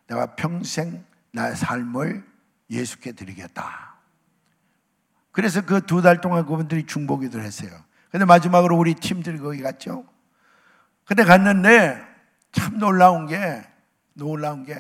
[0.07, 2.25] 내가 평생 나의 삶을
[2.69, 3.95] 예수께 드리겠다.
[5.31, 7.69] 그래서 그 두 달 동안 그분들이 중보기도를 했어요.
[8.09, 10.05] 근데 마지막으로 우리 팀들이 거기 갔죠.
[11.03, 12.01] 근데 갔는데
[12.51, 13.63] 참 놀라운 게,
[14.13, 14.75] 놀라운 게,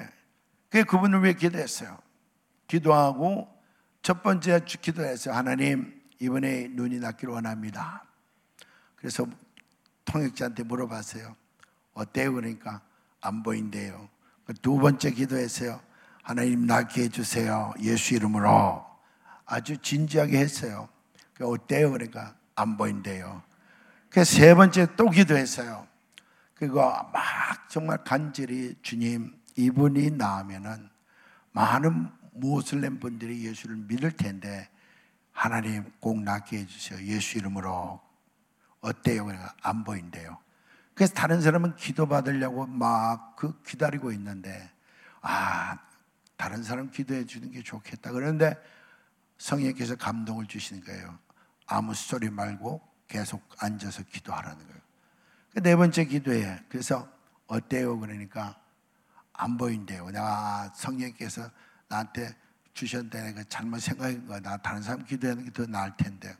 [0.69, 1.97] 그 그분을 위해 기도했어요.
[2.67, 3.47] 기도하고
[4.01, 5.35] 첫 번째 기도했어요.
[5.35, 8.05] 하나님, 이번에 눈이 낫기를 원합니다.
[8.95, 9.27] 그래서
[10.05, 11.35] 통역자한테 물어봤어요.
[11.93, 12.33] 어때요?
[12.33, 12.81] 그러니까
[13.21, 14.09] 안 보인대요.
[14.61, 15.79] 두 번째 기도했어요.
[16.23, 17.73] 하나님 낫게 해주세요.
[17.81, 18.85] 예수 이름으로.
[19.45, 20.89] 아주 진지하게 했어요.
[21.39, 21.91] 어때요?
[21.91, 23.43] 그러니까 안 보인대요.
[24.09, 25.87] 그래서 세 번째 또 기도했어요.
[26.55, 30.89] 그리고 막 정말 간절히 주님 이분이 나으면은
[31.51, 34.69] 많은 모슬렘 분들이 예수를 믿을 텐데
[35.31, 37.05] 하나님 꼭 낫게 해주세요.
[37.07, 37.99] 예수 이름으로
[38.81, 39.25] 어때요?
[39.25, 40.37] 그러니까 안 보인대요.
[40.95, 44.71] 그래서 다른 사람은 기도받으려고 막 그 기다리고 있는데,
[45.21, 45.77] 아,
[46.37, 48.11] 다른 사람 기도해 주는 게 좋겠다.
[48.11, 48.55] 그런데
[49.37, 51.17] 성령께서 감동을 주시는 거예요.
[51.67, 54.81] 아무 소리 말고 계속 앉아서 기도하라는 거예요.
[55.53, 57.09] 그네 번째 기도에 그래서
[57.47, 57.99] 어때요?
[57.99, 58.59] 그러니까
[59.33, 60.09] 안 보인대요.
[60.11, 61.49] 내가 성령께서
[61.87, 62.35] 나한테
[63.09, 64.39] 내가 잘못 생각한 거야.
[64.41, 66.35] 나 다른 사람 기도하는 게 더 나을 텐데.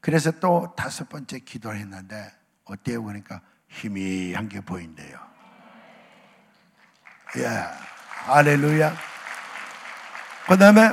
[0.00, 2.32] 그래서 또 다섯 번째 기도를 했는데
[2.64, 3.02] 어때요?
[3.04, 5.18] 그러니까 희미한 게 보인대요.
[7.36, 7.46] 예.
[8.26, 8.96] 할렐루야.
[10.46, 10.90] 그 다음에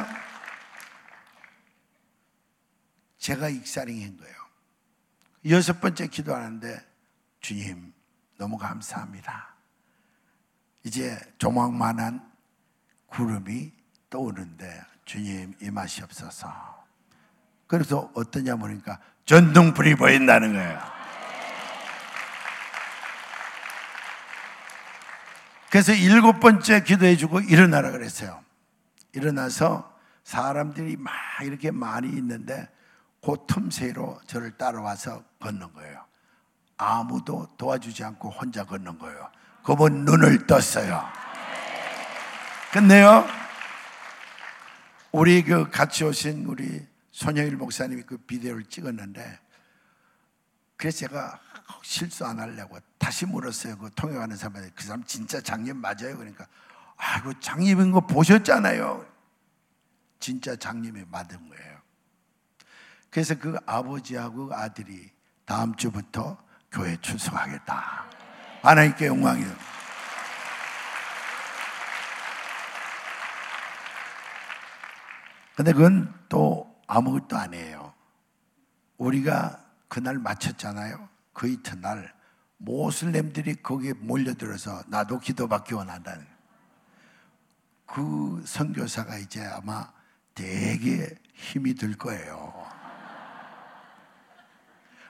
[3.17, 4.35] 제가 익사링 한 거예요.
[5.49, 6.79] 여섯 번째 기도하는데
[7.39, 7.93] 주님
[8.37, 9.55] 너무 감사합니다.
[10.83, 12.31] 이제 조망만한
[13.07, 13.71] 구름이
[14.09, 16.71] 떠오르는데 주님 임하시옵소서.
[17.67, 21.00] 그래서 어떠냐 보니까 전등불이 보인다는 거예요.
[25.71, 28.43] 그래서 일곱 번째 기도해 주고 일어나라 그랬어요.
[29.13, 31.13] 일어나서 사람들이 막
[31.43, 32.67] 이렇게 많이 있는데
[33.23, 36.03] 그 틈새로 저를 따라와서 걷는 거예요.
[36.75, 39.31] 아무도 도와주지 않고 혼자 걷는 거예요.
[39.63, 41.05] 그분 눈을 떴어요.
[42.73, 43.25] 근데요,
[45.13, 49.39] 우리 그 같이 오신 우리 손영일 목사님이 그 비디오를 찍었는데
[50.81, 51.39] 그래서 제가
[51.83, 53.77] 실수 안 하려고 다시 물었어요.
[53.77, 56.17] 그 통역하는 사람한테 그 사람 진짜 장님 맞아요?
[56.17, 56.47] 그러니까
[56.97, 59.05] 아이고 장님인 거 보셨잖아요.
[60.19, 61.77] 진짜 장님이 맞은 거예요.
[63.11, 65.11] 그래서 그 아버지하고 아들이
[65.45, 68.05] 다음 주부터 교회 출석하겠다.
[68.63, 69.55] 하나님께 영광이요.
[75.55, 77.93] 근데 그건 또 아무것도 아니에요.
[78.97, 79.60] 우리가
[79.91, 81.09] 그날 마쳤잖아요.
[81.33, 82.13] 그 이튿날
[82.55, 86.25] 모슬렘들이 거기에 몰려들어서 나도 기도받기 원한다는
[87.85, 89.91] 그 선교사가 이제 아마
[90.33, 92.53] 되게 힘이 들 거예요.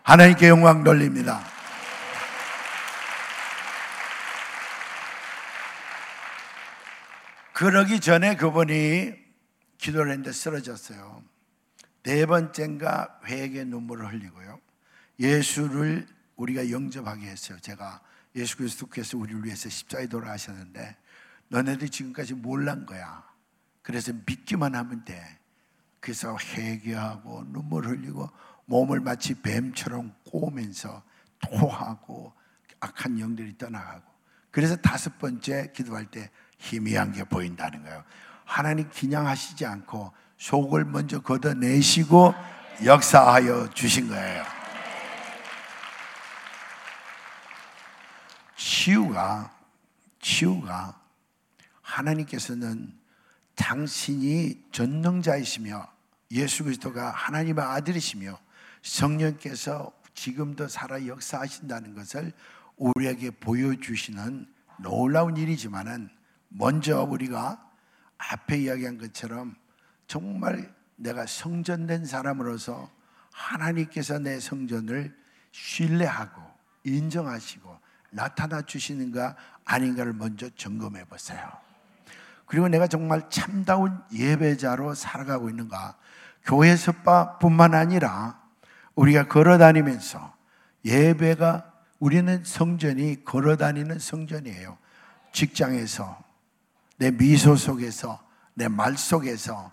[0.02, 1.44] 하나님께 영광 돌립니다.
[7.54, 9.14] 그러기 전에 그분이
[9.78, 11.22] 기도를 했는데 쓰러졌어요.
[12.02, 14.71] 네 번째인가 회개 눈물을 흘리고요.
[15.22, 17.60] 예수를 우리가 영접하게 했어요.
[17.62, 18.02] 제가
[18.36, 20.98] 예수 그리스도께서 우리를 위해서 십자가에 돌아가셨는데
[21.50, 23.24] 너네들 지금까지 몰란 거야.
[23.84, 25.22] 그래서 믿기만 하면 돼.
[26.00, 28.30] 그래서 회개하고 눈물 흘리고
[28.66, 31.04] 몸을 마치 뱀처럼 꼬면서
[31.40, 32.34] 토하고
[32.80, 34.10] 악한 영들이 떠나가고
[34.50, 38.04] 그래서 다섯 번째 기도할 때 희미한 게 보인다는 거예요.
[38.46, 42.34] 하나님 기냥하시지 않고 속을 먼저 걷어내시고
[42.84, 44.61] 역사하여 주신 거예요.
[48.64, 49.52] 치유가
[50.20, 51.02] 치유가
[51.82, 52.96] 하나님께서는
[53.56, 55.92] 당신이 전능자이시며
[56.30, 58.40] 예수 그리스도가 하나님의 아들이시며
[58.84, 62.34] 성령께서 지금도 살아 역사하신다는 것을
[62.78, 64.48] 우리에게 보여주시는
[64.78, 66.10] 놀라운 일이지만은
[66.50, 67.68] 먼저 우리가
[68.20, 69.56] 앞에 이야기한 것처럼
[70.06, 72.92] 정말 내가 성전된 사람으로서
[73.34, 75.18] 하나님께서 내 성전을
[75.52, 76.42] 신뢰하고
[76.84, 79.36] 인정하시고 나타나 주시는가
[79.66, 81.40] 아닌가를 먼저 점검해 보세요.
[82.46, 85.96] 그리고 내가 정말 참다운 예배자로 살아가고 있는가?
[86.44, 88.40] 교회 섭바뿐만 아니라
[88.96, 90.34] 우리가 걸어 다니면서
[90.84, 94.78] 예배가 우리는 성전이 걸어 다니는 성전이에요.
[95.32, 96.18] 직장에서
[96.98, 98.20] 내 미소 속에서
[98.54, 99.72] 내 말 속에서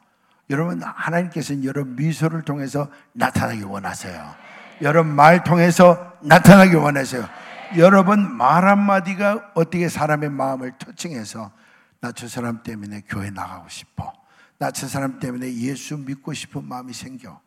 [0.50, 4.34] 여러분 하나님께서는 여러분 미소를 통해서 나타나기 원하세요.
[4.82, 7.28] 여러분 말 통해서 나타나기 원하세요.
[7.76, 11.52] 여러분 말 한마디가 어떻게 사람의 마음을 터칭해서
[12.00, 14.12] 나 저 사람 때문에 교회 나가고 싶어.
[14.58, 17.40] 나 저 사람 때문에 예수 믿고 싶은 마음이 생겨.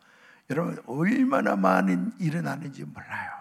[0.49, 3.31] 여러분 얼마나 많은 일어나는지 몰라요.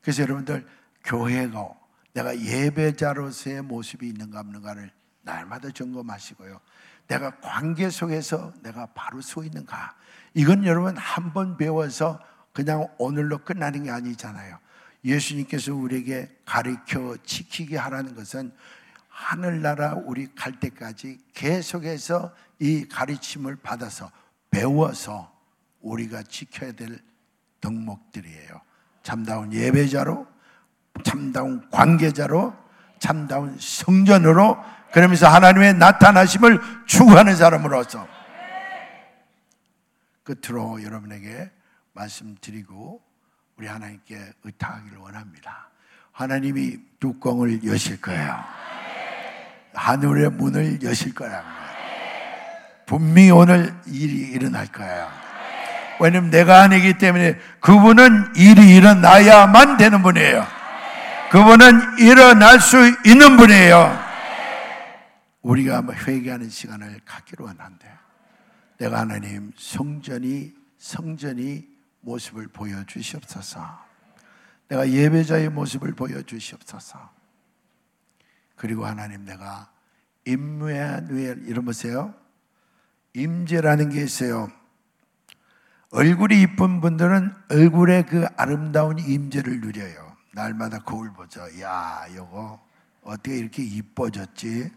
[0.00, 0.66] 그래서 여러분들
[1.04, 1.68] 교회가
[2.14, 4.90] 내가 예배자로서의 모습이 있는가 없는가를
[5.22, 6.60] 날마다 점검하시고요.
[7.08, 9.94] 내가 관계 속에서 내가 바로 서 있는가.
[10.34, 12.18] 이건 여러분 한 번 배워서
[12.52, 14.58] 그냥 오늘로 끝나는 게 아니잖아요.
[15.06, 18.52] 예수님께서 우리에게 가르쳐 지키게 하라는 것은
[19.08, 24.10] 하늘나라 우리 갈 때까지 계속해서 이 가르침을 받아서
[24.50, 25.32] 배워서
[25.80, 26.98] 우리가 지켜야 될
[27.60, 28.60] 덕목들이에요.
[29.02, 30.26] 참다운 예배자로,
[31.04, 32.54] 참다운 관계자로,
[32.98, 34.58] 참다운 성전으로,
[34.92, 38.08] 그러면서 하나님의 나타나심을 추구하는 사람으로서
[40.24, 41.50] 끝으로 여러분에게
[41.92, 43.05] 말씀드리고
[43.58, 45.70] 우리 하나님께 의탁하기를 원합니다.
[46.12, 48.44] 하나님이 뚜껑을 여실 거예요.
[49.74, 51.42] 하늘의 문을 여실 거야.
[52.86, 55.10] 분명히 오늘 일이 일어날 거예요.
[56.00, 60.46] 왜냐면 내가 아니기 때문에 그분은 일이 일어나야만 되는 분이에요.
[61.30, 62.76] 그분은 일어날 수
[63.06, 64.06] 있는 분이에요.
[65.42, 67.88] 우리가 회개하는 시간을 갖기로 하는데
[68.78, 71.75] 내가 하나님 성전이 성전이
[72.06, 73.84] 모습을 보여주시옵소서.
[74.68, 77.10] 내가 예배자의 모습을 보여주시옵소서.
[78.54, 79.70] 그리고 하나님 내가
[80.24, 81.04] 임무에
[81.46, 82.14] 이런 보세요.
[83.14, 84.50] 임재라는 게 있어요.
[85.90, 90.16] 얼굴이 이쁜 분들은 얼굴의 그 아름다운 임재를 누려요.
[90.32, 91.40] 날마다 거울 보죠.
[91.60, 92.60] 야, 요거
[93.02, 94.70] 어떻게 이렇게 이뻐졌지?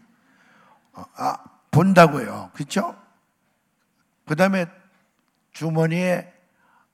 [0.92, 1.36] 어, 아,
[1.70, 2.50] 본다고요.
[2.54, 2.96] 그렇죠?
[4.26, 4.66] 그다음에
[5.52, 6.39] 주머니에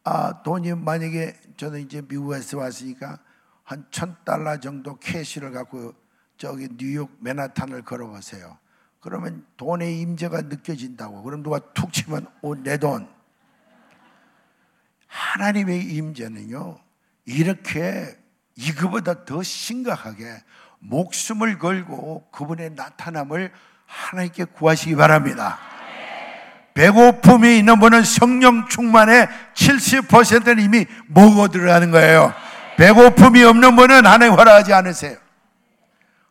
[0.09, 3.19] 아, 돈이 만약에 저는 이제 미국에서 왔으니까
[3.65, 5.93] 한 천 달러 정도 캐시를 갖고
[6.39, 8.57] 저기 뉴욕 맨하탄을 걸어보세요.
[9.01, 11.25] 그러면 돈의 임재가 느껴진다고.
[11.25, 13.09] 그럼 누가 툭 치면 오, 내 돈.
[15.09, 16.79] 하나님의 임재는요,
[17.25, 18.17] 이렇게
[18.55, 20.41] 이거보다 더 심각하게
[20.79, 23.53] 목숨을 걸고 그분의 나타남을
[23.87, 25.59] 하나님께 구하시기 바랍니다.
[26.77, 32.35] 배고픔이 있는 분은 성령 충만의 70%는 이미 먹어 들어가는 거예요.
[32.77, 35.17] 배고픔이 없는 분은 하나님 허락하지 않으세요.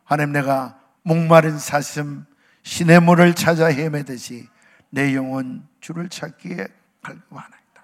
[0.04, 2.24] 하나님 내가 목마른 사슴
[2.62, 4.48] 신의 물을 찾아 헤매듯이
[4.90, 6.68] 내 영혼 주를 찾기에
[7.02, 7.82] 갈급하나이다.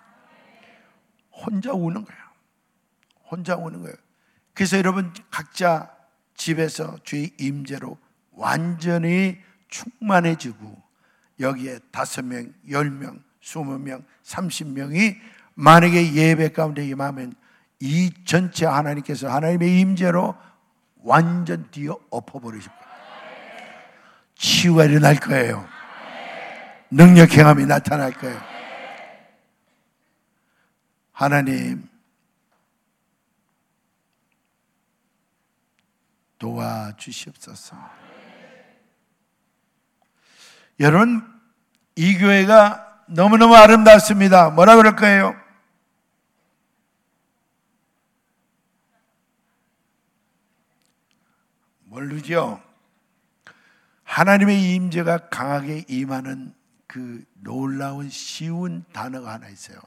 [1.32, 2.16] 혼자 우는 거야.
[3.28, 3.96] 혼자 우는 거예요.
[4.54, 5.90] 그래서 여러분 각자
[6.36, 7.98] 집에서 주의 임재로
[8.30, 9.38] 완전히
[9.68, 10.91] 충만해지고
[11.42, 15.16] 여기에 다섯 명, 열 명, 스무 명, 삼십 명이
[15.54, 17.34] 만약에 예배 가운데 임하면
[17.80, 20.34] 이 전체 하나님께서 하나님의 임재로
[21.02, 22.82] 완전 뒤어 엎어버리실 거예요.
[24.36, 25.68] 치유가 일어날 거예요.
[26.90, 28.40] 능력 행함이 나타날 거예요.
[31.12, 31.88] 하나님
[36.38, 37.76] 도와주시옵소서.
[40.82, 41.22] 여러분,
[41.94, 44.50] 이 교회가 너무너무 아름답습니다.
[44.50, 45.32] 뭐라 그럴 거예요?
[51.84, 52.60] 모르죠?
[54.02, 56.52] 하나님의 임재가 강하게 임하는
[56.88, 59.78] 그 놀라운 쉬운 단어가 하나 있어요.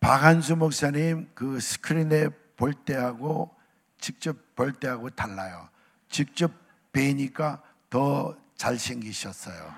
[0.00, 3.54] 박한수 목사님 그 스크린에 볼 때하고
[4.00, 5.68] 직접 볼 때하고 달라요.
[6.08, 6.50] 직접
[6.90, 7.62] 뵈니까
[7.92, 9.74] 더 잘생기셨어요.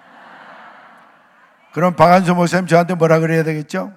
[1.72, 3.92] 그럼 박한수 목사님 저한테 뭐라 그래야 되겠죠?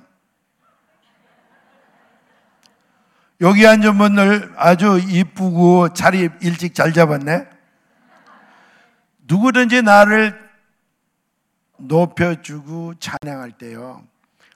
[3.42, 7.48] 여기 앉은 분들 아주 이쁘고 자리 일찍 잘 잡았네?
[9.28, 10.50] 누구든지 나를
[11.78, 14.04] 높여주고 찬양할 때요.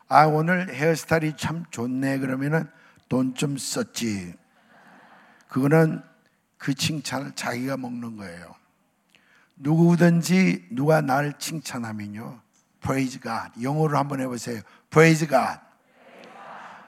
[0.07, 2.17] 아, 오늘 헤어스타일이 참 좋네.
[2.17, 2.67] 그러면은
[3.09, 4.33] 돈 좀 썼지.
[5.49, 6.01] 그거는
[6.57, 8.55] 그 칭찬을 자기가 먹는 거예요.
[9.61, 12.39] 누구든지 누가 날 칭찬하면요.
[12.81, 13.63] praise God.
[13.63, 14.61] 영어로 한번 해보세요.
[14.89, 15.59] praise God.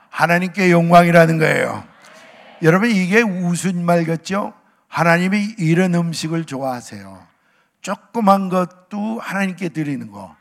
[0.10, 1.84] 하나님께 영광이라는 거예요.
[2.62, 4.54] 여러분 이게 무슨 말 같죠?
[4.88, 7.26] 하나님이 이런 음식을 좋아하세요.
[7.82, 10.36] 조그만 것도 하나님께 드리는 거.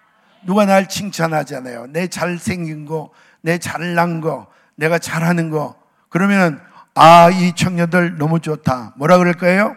[0.44, 1.86] 누가 날 칭찬하잖아요.
[1.88, 3.10] 내 잘생긴 거,
[3.40, 5.76] 내 잘난 거, 내가 잘하는 거.
[6.08, 6.60] 그러면
[6.94, 8.94] 아, 이 청년들 너무 좋다.
[8.96, 9.76] 뭐라 그럴 거예요?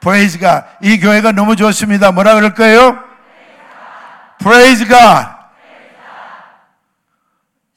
[0.00, 0.62] God.
[0.82, 2.12] 이 교회가 너무 좋습니다.
[2.12, 2.98] 뭐라 그럴 거예요?
[4.88, 5.28] God.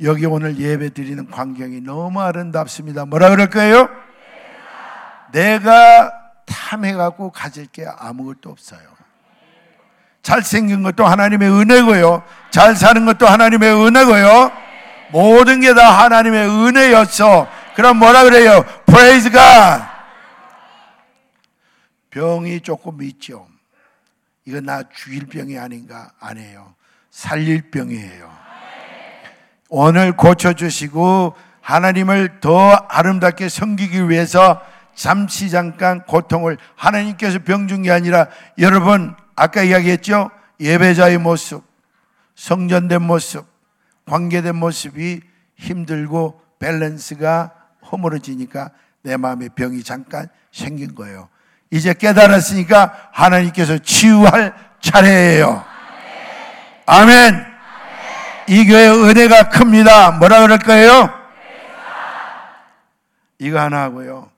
[0.01, 3.05] 여기 오늘 예배 드리는 광경이 너무 아름답습니다.
[3.05, 3.89] 뭐라 그럴 거예요?
[5.31, 6.11] 내가
[6.45, 8.81] 탐해갖고 가질 게 아무것도 없어요.
[10.21, 12.23] 잘생긴 것도 하나님의 은혜고요.
[12.49, 14.51] 잘 사는 것도 하나님의 은혜고요.
[15.11, 17.47] 모든 게 다 하나님의 은혜였어.
[17.75, 18.63] 그럼 뭐라 그래요?
[18.85, 19.92] Praise God.
[22.13, 23.47] 병이 조금 있죠.
[24.45, 26.11] 이거 나 죽일 병이 아닌가?
[26.19, 26.75] 아니에요.
[27.09, 28.31] 살릴 병이에요.
[29.69, 34.61] 오늘 고쳐주시고 하나님을 더 아름답게 섬기기 위해서
[34.93, 38.27] 잠시 잠깐 고통을 하나님께서 병 준 게 아니라
[38.59, 40.29] 여러분 아까 이야기했죠?
[40.59, 41.63] 예배자의 모습,
[42.35, 43.45] 성전된 모습,
[44.05, 45.21] 관계된 모습이
[45.55, 47.53] 힘들고 밸런스가
[47.91, 48.69] 허물어지니까
[49.01, 51.27] 내 마음에 병이 잠깐 생긴 거예요.
[51.73, 55.65] 이제 깨달았으니까 하나님께서 치유할 차례예요.
[56.85, 57.43] 아멘.
[58.47, 60.11] 이 교회 은혜가 큽니다.
[60.11, 61.09] 뭐라 그럴 거예요?
[63.39, 64.29] 이거 하나 하고요.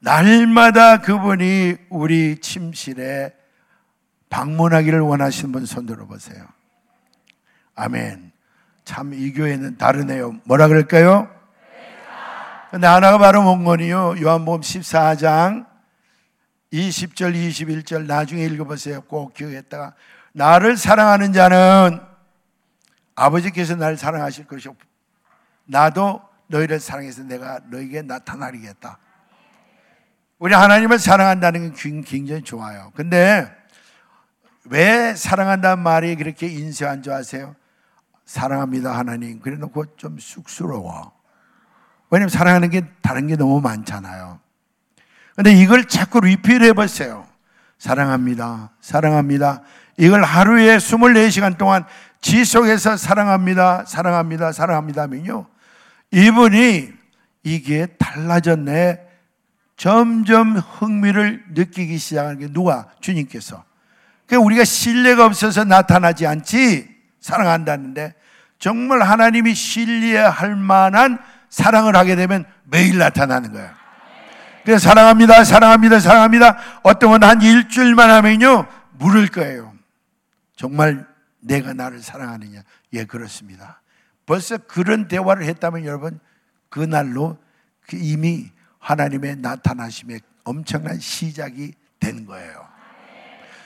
[0.00, 3.34] 날마다 그분이 우리 침실에
[4.28, 6.44] 방문하기를 원하시는 분 손들어 보세요.
[7.76, 8.32] 아멘.
[8.84, 10.34] 참 이 교회는 다르네요.
[10.42, 11.28] 뭐라 그럴까요?
[12.72, 15.69] 근데 하나가 바로 뭔 거니요 요한복음 14장
[16.72, 19.00] 20절, 21절 나중에 읽어보세요.
[19.02, 19.94] 꼭 기억했다가
[20.32, 22.00] 나를 사랑하는 자는
[23.14, 24.76] 아버지께서 나를 사랑하실 것이고
[25.66, 28.98] 나도 너희를 사랑해서 내가 너에게 나타나리겠다.
[30.38, 32.92] 우리 하나님을 사랑한다는 게 굉장히 좋아요.
[32.94, 33.54] 근데
[34.64, 37.54] 왜 사랑한다는 말이 그렇게 인쇄한 줄 아세요?
[38.24, 39.40] 사랑합니다, 하나님.
[39.40, 41.12] 그래 놓고 좀 쑥스러워.
[42.10, 44.40] 왜냐면 사랑하는 게 다른 게 너무 많잖아요.
[45.40, 47.26] 근데 이걸 자꾸 리필 해 보세요.
[47.78, 48.72] 사랑합니다.
[48.82, 49.62] 사랑합니다.
[49.96, 51.86] 이걸 하루에 24시간 동안
[52.20, 53.86] 지속해서 사랑합니다.
[53.86, 54.52] 사랑합니다.
[54.52, 55.00] 사랑합니다.
[55.00, 55.46] 하면요.
[56.10, 56.90] 이분이
[57.42, 59.00] 이게 달라졌네.
[59.78, 62.88] 점점 흥미를 느끼기 시작하는 게 누가?
[63.00, 63.64] 주님께서.
[64.26, 66.86] 그러니까 우리가 신뢰가 없어서 나타나지 않지
[67.18, 68.12] 사랑한다는데
[68.58, 71.18] 정말 하나님이 신뢰할 만한
[71.48, 73.79] 사랑을 하게 되면 매일 나타나는 거예요.
[74.64, 76.58] 그래서 사랑합니다, 사랑합니다, 사랑합니다.
[76.82, 79.72] 어떤 건 한 일주일만 하면요, 물을 거예요.
[80.56, 81.06] 정말
[81.40, 82.62] 내가 나를 사랑하느냐?
[82.92, 83.80] 예, 그렇습니다.
[84.26, 86.20] 벌써 그런 대화를 했다면 여러분
[86.68, 87.38] 그날로
[87.88, 92.68] 그 이미 하나님의 나타나심의 엄청난 시작이 된 거예요.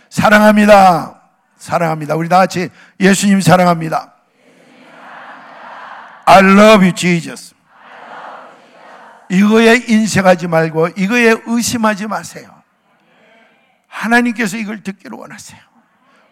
[0.09, 1.21] 사랑합니다.
[1.57, 2.15] 사랑합니다.
[2.15, 2.69] 우리 다 같이
[3.01, 4.15] 예수님 사랑합니다.
[6.27, 7.54] I love you, Jesus.
[9.31, 12.63] 이거에 인색하지 말고 이거에 의심하지 마세요.
[13.89, 15.61] 하나님께서 이걸 듣기를 원하세요.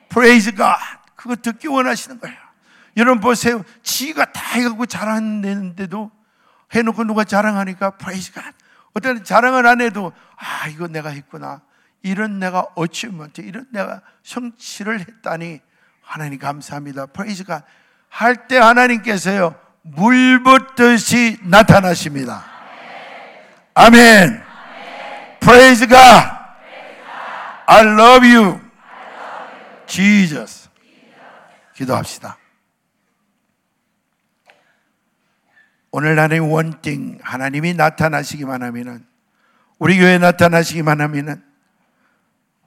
[0.09, 0.79] Praise God.
[1.17, 2.37] 그거 듣기 원하시는 거예요.
[2.97, 3.65] 여러분 보세요.
[3.83, 6.11] 지가 다 해갖고 자랑했는데도
[6.75, 8.51] 해놓고 누가 자랑하니까 Praise God.
[8.95, 11.63] 어떤 자랑을 안 해도 아 이거 내가 했구나.
[12.03, 15.61] 이런 내가 어치먼트, 이런 내가 성취를 했다니
[16.03, 17.07] 하나님 감사합니다.
[17.07, 17.65] Praise God.
[18.09, 22.52] 할 때 하나님께서요 물 붓듯이 나타나십니다.
[23.75, 24.43] 아멘.
[25.41, 26.31] Praise God.
[27.67, 28.61] I love you.
[29.87, 30.69] Jesus.
[31.75, 32.37] 기도합시다.
[35.91, 39.05] 오늘 하나님 원띵 하나님이 나타나시기만 하면은
[39.79, 41.43] 우리 교회에 나타나시기만 하면은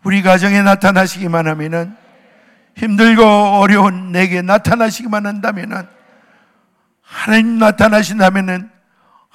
[0.04, 1.96] 우리 가정에 나타나시기만 하면은
[2.76, 5.88] 힘들고 어려운 내게 나타나시기만 한다면은
[7.02, 8.75] 하나님 나타나신다면은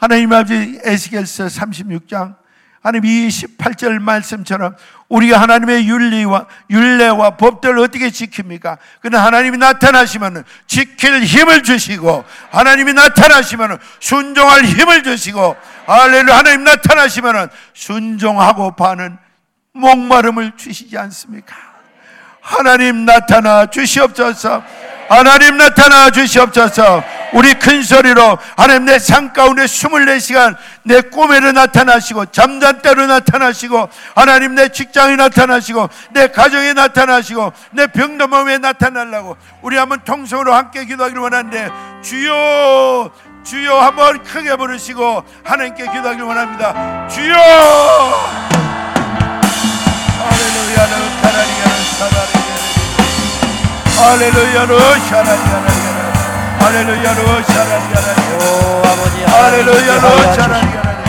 [0.01, 2.35] 하나님 아버지 에스겔서 36장
[2.81, 4.75] 하나님 28절 말씀처럼
[5.11, 8.79] 우리가 하나님의 윤리와 윤례와 법들을 어떻게 지킵니까?
[9.03, 18.77] 그러나 하나님이 나타나시면 지킬 힘을 주시고 하나님이 나타나시면 순종할 힘을 주시고 할렐루야 하나님 나타나시면 순종하고
[18.77, 19.19] 파는
[19.75, 21.55] 목마름을 주시지 않습니까?
[22.41, 24.65] 하나님 나타나 주시옵소서.
[25.11, 27.03] 하나님 나타나 주시옵소서.
[27.33, 34.55] 우리 큰 소리로 하나님 내 삶 가운데 24시간 내 꿈에도 나타나시고 잠잔 때로 나타나시고 하나님
[34.55, 41.21] 내 직장에 나타나시고 내 가정에 나타나시고 내 병도 몸에 나타나려고 우리 한번 통성으로 함께 기도하기를
[41.21, 41.71] 원하는데
[42.03, 43.11] 주여
[43.45, 47.09] 주여 한번 크게 부르시고 하나님께 기도하기를 원합니다.
[47.09, 47.35] 주여
[50.19, 52.40] 할렐루야는 카라리야는 사다리야는
[54.01, 56.13] 할렐루야는 샤라리야는
[56.61, 61.01] 할렐루야로 샤라리야라리 오 아버지 할렐루야로 샤라리야라리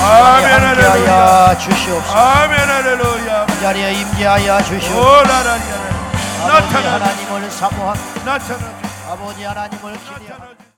[0.00, 1.58] 아멘 할렐루야.
[1.58, 3.46] 주시옵소서 아멘 할렐루야.
[3.50, 5.98] 이 자리에 임재하여 주시옵소서 오라라리야라리
[6.40, 8.64] 아버지 나타나 하나님을 사모합니다 나타나
[9.10, 10.58] 아버지 하나님을 기대합니다